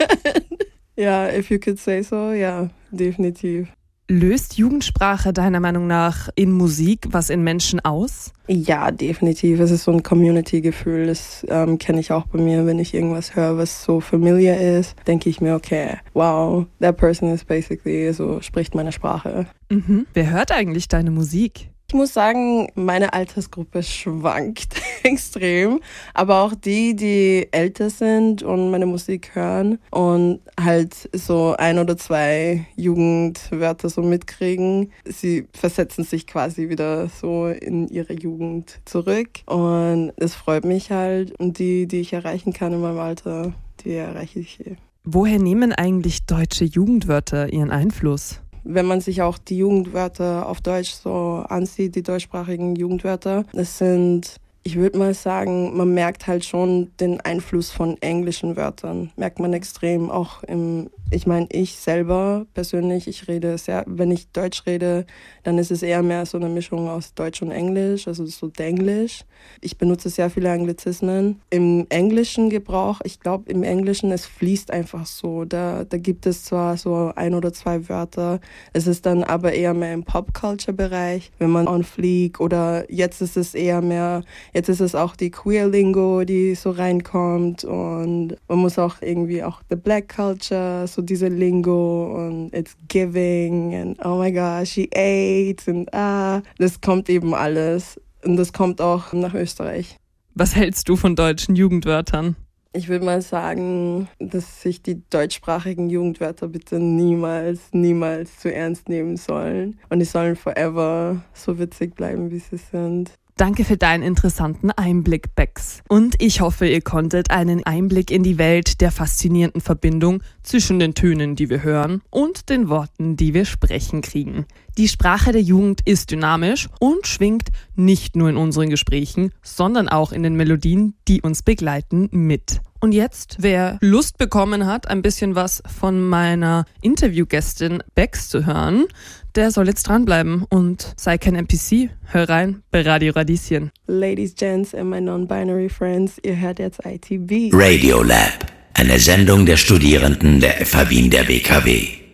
ja, 0.98 1.30
if 1.30 1.50
you 1.50 1.58
could 1.58 1.80
say 1.80 2.02
so, 2.02 2.34
ja, 2.34 2.70
definitiv. 2.92 3.70
Löst 4.10 4.58
Jugendsprache 4.58 5.34
deiner 5.34 5.60
Meinung 5.60 5.86
nach 5.86 6.30
in 6.36 6.54
Musik 6.54 7.08
was 7.10 7.30
in 7.30 7.44
Menschen 7.44 7.84
aus? 7.84 8.32
Ja, 8.48 8.90
definitiv. 8.92 9.60
Es 9.60 9.70
ist 9.70 9.84
so 9.84 9.92
ein 9.92 10.02
Community-Gefühl. 10.02 11.08
Das 11.08 11.46
ähm, 11.50 11.78
kenne 11.78 12.00
ich 12.00 12.14
auch 12.14 12.26
bei 12.28 12.40
mir. 12.40 12.66
Wenn 12.66 12.80
ich 12.80 12.94
irgendwas 12.94 13.36
höre, 13.36 13.58
was 13.58 13.84
so 13.84 14.00
familiar 14.00 14.56
ist, 14.56 14.96
denke 15.08 15.30
ich 15.30 15.42
mir, 15.42 15.56
okay, 15.56 15.98
wow, 16.14 16.66
that 16.80 16.96
person 16.96 17.34
is 17.34 17.44
basically, 17.44 18.14
so 18.14 18.40
spricht 18.40 18.76
meine 18.76 18.94
Sprache. 18.94 19.46
Mhm. 19.70 20.08
Wer 20.14 20.32
hört 20.32 20.54
eigentlich 20.54 20.88
deine 20.88 21.12
Musik? 21.12 21.70
Ich 21.90 21.94
muss 21.94 22.14
sagen, 22.14 22.68
meine 22.76 23.14
Altersgruppe 23.14 23.82
schwankt 23.82 24.76
extrem, 25.04 25.80
aber 26.14 26.42
auch 26.42 26.54
die, 26.54 26.98
die 26.98 27.48
älter 27.52 27.90
sind 27.90 28.44
und 28.44 28.72
meine 28.72 28.86
Musik 28.86 29.34
hören 29.36 29.80
und 29.92 30.42
halt 30.60 31.10
so 31.14 31.56
ein 31.58 31.80
oder 31.80 31.96
zwei 31.96 32.66
Jugendwörter 32.76 33.88
so 33.88 34.02
mitkriegen, 34.02 34.92
sie 35.06 35.48
versetzen 35.54 36.04
sich 36.04 36.28
quasi 36.28 36.68
wieder 36.68 37.08
so 37.08 37.48
in 37.48 37.88
ihre 37.88 38.20
Jugend 38.20 38.82
zurück 38.84 39.30
und 39.46 40.12
es 40.18 40.36
freut 40.36 40.66
mich 40.66 40.92
halt 40.92 41.40
und 41.40 41.58
die, 41.58 41.88
die 41.88 42.02
ich 42.02 42.12
erreichen 42.12 42.52
kann 42.52 42.74
in 42.74 42.82
meinem 42.82 43.00
Alter, 43.00 43.54
die 43.86 43.94
erreiche 43.94 44.42
ich. 44.42 44.60
Woher 45.06 45.40
nehmen 45.40 45.72
eigentlich 45.72 46.26
deutsche 46.26 46.66
Jugendwörter 46.66 47.54
ihren 47.54 47.72
Einfluss? 47.72 48.42
Wenn 48.68 48.86
man 48.86 49.02
sich 49.02 49.22
auch 49.22 49.38
die 49.38 49.58
Jugendwörter 49.58 50.48
auf 50.48 50.62
Deutsch 50.62 50.92
so 50.92 51.44
ansieht, 51.48 51.96
die 51.96 52.04
deutschsprachigen 52.04 52.76
Jugendwörter, 52.76 53.46
es 53.54 53.78
sind 53.78 54.36
Ich 54.68 54.76
würde 54.76 55.00
mal 55.00 55.14
sagen, 55.14 55.78
man 55.78 55.94
merkt 55.94 56.28
halt 56.28 56.44
schon 56.44 56.92
den 57.00 57.22
Einfluss 57.22 57.72
von 57.72 57.96
englischen 58.02 58.58
Wörtern. 58.58 59.12
Merkt 59.16 59.40
man 59.40 59.54
extrem. 59.54 60.12
Auch 60.12 60.44
im, 60.44 60.90
ich 61.10 61.26
meine, 61.26 61.48
ich 61.54 61.78
selber 61.78 62.46
persönlich, 62.54 63.08
ich 63.08 63.30
rede 63.30 63.58
sehr, 63.58 63.86
wenn 63.88 64.12
ich 64.12 64.30
Deutsch 64.32 64.66
rede, 64.66 65.06
dann 65.44 65.58
ist 65.58 65.72
es 65.72 65.84
eher 65.84 66.04
mehr 66.04 66.26
so 66.26 66.38
eine 66.38 66.50
Mischung 66.50 66.90
aus 66.90 67.14
Deutsch 67.14 67.42
und 67.42 67.52
Englisch, 67.52 68.10
also 68.10 68.26
so 68.26 68.48
Denglisch. 68.48 69.24
Ich 69.62 69.78
benutze 69.78 70.10
sehr 70.10 70.30
viele 70.30 70.52
Anglizismen. 70.52 71.40
Im 71.50 71.88
englischen 71.88 72.50
Gebrauch, 72.50 73.00
ich 73.06 73.22
glaube, 73.22 73.50
im 73.50 73.64
Englischen, 73.64 74.12
es 74.12 74.26
fließt 74.26 74.72
einfach 74.72 75.06
so. 75.06 75.46
Da, 75.46 75.86
da 75.86 75.98
gibt 75.98 76.26
es 76.26 76.44
zwar 76.44 76.76
so 76.76 77.14
ein 77.16 77.36
oder 77.36 77.54
zwei 77.54 77.88
Wörter, 77.88 78.42
es 78.74 78.86
ist 78.86 79.06
dann 79.06 79.24
aber 79.24 79.54
eher 79.54 79.74
mehr 79.74 79.94
im 79.94 80.04
Pop-Culture-Bereich, 80.04 81.32
wenn 81.40 81.52
man 81.52 81.70
on 81.70 81.86
fleek 81.86 82.42
oder 82.42 82.92
jetzt 82.92 83.22
ist 83.22 83.38
es 83.38 83.54
eher 83.54 83.82
mehr, 83.82 84.24
Jetzt 84.58 84.70
ist 84.70 84.82
es 84.82 84.96
auch 84.96 85.16
die 85.16 85.30
Queer-Lingo, 85.30 86.24
die 86.24 86.56
so 86.56 86.72
reinkommt 86.72 87.64
und 87.64 88.36
man 88.48 88.58
muss 88.58 88.80
auch 88.80 89.04
irgendwie 89.04 89.44
auch 89.44 89.62
the 89.70 89.76
Black 89.76 90.16
Culture, 90.16 90.88
so 90.88 91.04
diese 91.04 91.28
Lingo 91.28 92.16
und 92.16 92.52
it's 92.56 92.76
giving 92.88 93.76
and 93.76 94.04
oh 94.04 94.18
my 94.18 94.32
gosh, 94.32 94.70
she 94.70 94.90
ate 94.96 95.70
und 95.70 95.94
ah, 95.94 96.42
das 96.58 96.82
kommt 96.82 97.08
eben 97.08 97.36
alles 97.36 98.02
und 98.26 98.38
das 98.38 98.52
kommt 98.52 98.82
auch 98.82 99.14
nach 99.14 99.36
Österreich. 99.36 99.96
Was 100.34 100.56
hältst 100.56 100.90
du 100.90 100.96
von 100.96 101.16
deutschen 101.16 101.56
Jugendwörtern? 101.56 102.36
Ich 102.74 102.90
würde 102.90 103.06
mal 103.06 103.22
sagen, 103.22 104.08
dass 104.18 104.64
sich 104.64 104.82
die 104.82 105.08
deutschsprachigen 105.12 105.92
Jugendwörter 105.92 106.48
bitte 106.48 106.80
niemals, 106.80 107.60
niemals 107.74 108.40
zu 108.40 108.52
ernst 108.52 108.90
nehmen 108.90 109.18
sollen. 109.18 109.78
Und 109.90 110.00
die 110.00 110.06
sollen 110.06 110.36
forever 110.36 111.22
so 111.36 111.60
witzig 111.60 111.94
bleiben, 111.94 112.32
wie 112.32 112.40
sie 112.40 112.58
sind. 112.58 113.12
Danke 113.38 113.66
für 113.66 113.78
deinen 113.78 114.02
interessanten 114.02 114.72
Einblick, 114.72 115.36
Bex. 115.36 115.84
Und 115.88 116.16
ich 116.20 116.42
hoffe, 116.42 116.68
ihr 116.68 116.82
konntet 116.82 117.30
einen 117.30 117.64
Einblick 117.64 118.10
in 118.10 118.24
die 118.24 118.40
Welt 118.40 118.82
der 118.82 118.92
faszinierenden 118.92 119.62
Verbindung 119.62 120.24
zwischen 120.42 120.80
den 120.80 120.96
Tönen, 120.96 121.36
die 121.36 121.52
wir 121.52 121.62
hören, 121.62 122.02
und 122.10 122.50
den 122.50 122.68
Worten, 122.68 123.16
die 123.16 123.36
wir 123.36 123.46
sprechen 123.46 124.02
kriegen. 124.02 124.48
Die 124.78 124.88
Sprache 124.88 125.32
der 125.32 125.42
Jugend 125.42 125.82
ist 125.86 126.12
dynamisch 126.12 126.70
und 126.80 127.08
schwingt 127.08 127.50
nicht 127.76 128.16
nur 128.16 128.30
in 128.30 128.38
unseren 128.38 128.70
Gesprächen, 128.70 129.32
sondern 129.42 129.90
auch 129.90 130.12
in 130.12 130.22
den 130.22 130.36
Melodien, 130.36 130.94
die 131.08 131.20
uns 131.22 131.42
begleiten, 131.42 132.10
mit. 132.12 132.62
Und 132.80 132.92
jetzt, 132.92 133.38
wer 133.40 133.80
Lust 133.82 134.20
bekommen 134.20 134.68
hat, 134.68 134.88
ein 134.88 135.02
bisschen 135.02 135.34
was 135.34 135.64
von 135.80 136.00
meiner 136.08 136.66
Interviewgästin 136.84 137.82
Bex 137.96 138.30
zu 138.30 138.46
hören, 138.46 138.86
der 139.34 139.50
soll 139.50 139.68
jetzt 139.68 139.88
dranbleiben 139.88 140.44
und 140.44 140.94
sei 140.96 141.18
kein 141.18 141.34
NPC. 141.34 141.90
Hör 142.04 142.30
rein 142.30 142.62
bei 142.70 142.84
Radio 142.84 143.14
Radieschen. 143.14 143.72
Ladies, 143.88 144.36
Gents 144.36 144.76
and 144.76 144.92
my 144.92 145.02
non-binary 145.02 145.70
friends, 145.70 146.20
ihr 146.22 146.40
hört 146.40 146.60
jetzt 146.60 146.82
ITB. 146.86 147.52
Radio 147.52 148.04
Lab, 148.04 148.46
eine 148.76 149.00
Sendung 149.00 149.48
der 149.48 149.58
Studierenden 149.58 150.40
der 150.40 150.64
FH 150.64 150.92
Wien 150.92 151.10
der 151.10 151.28
WKW. 151.28 152.07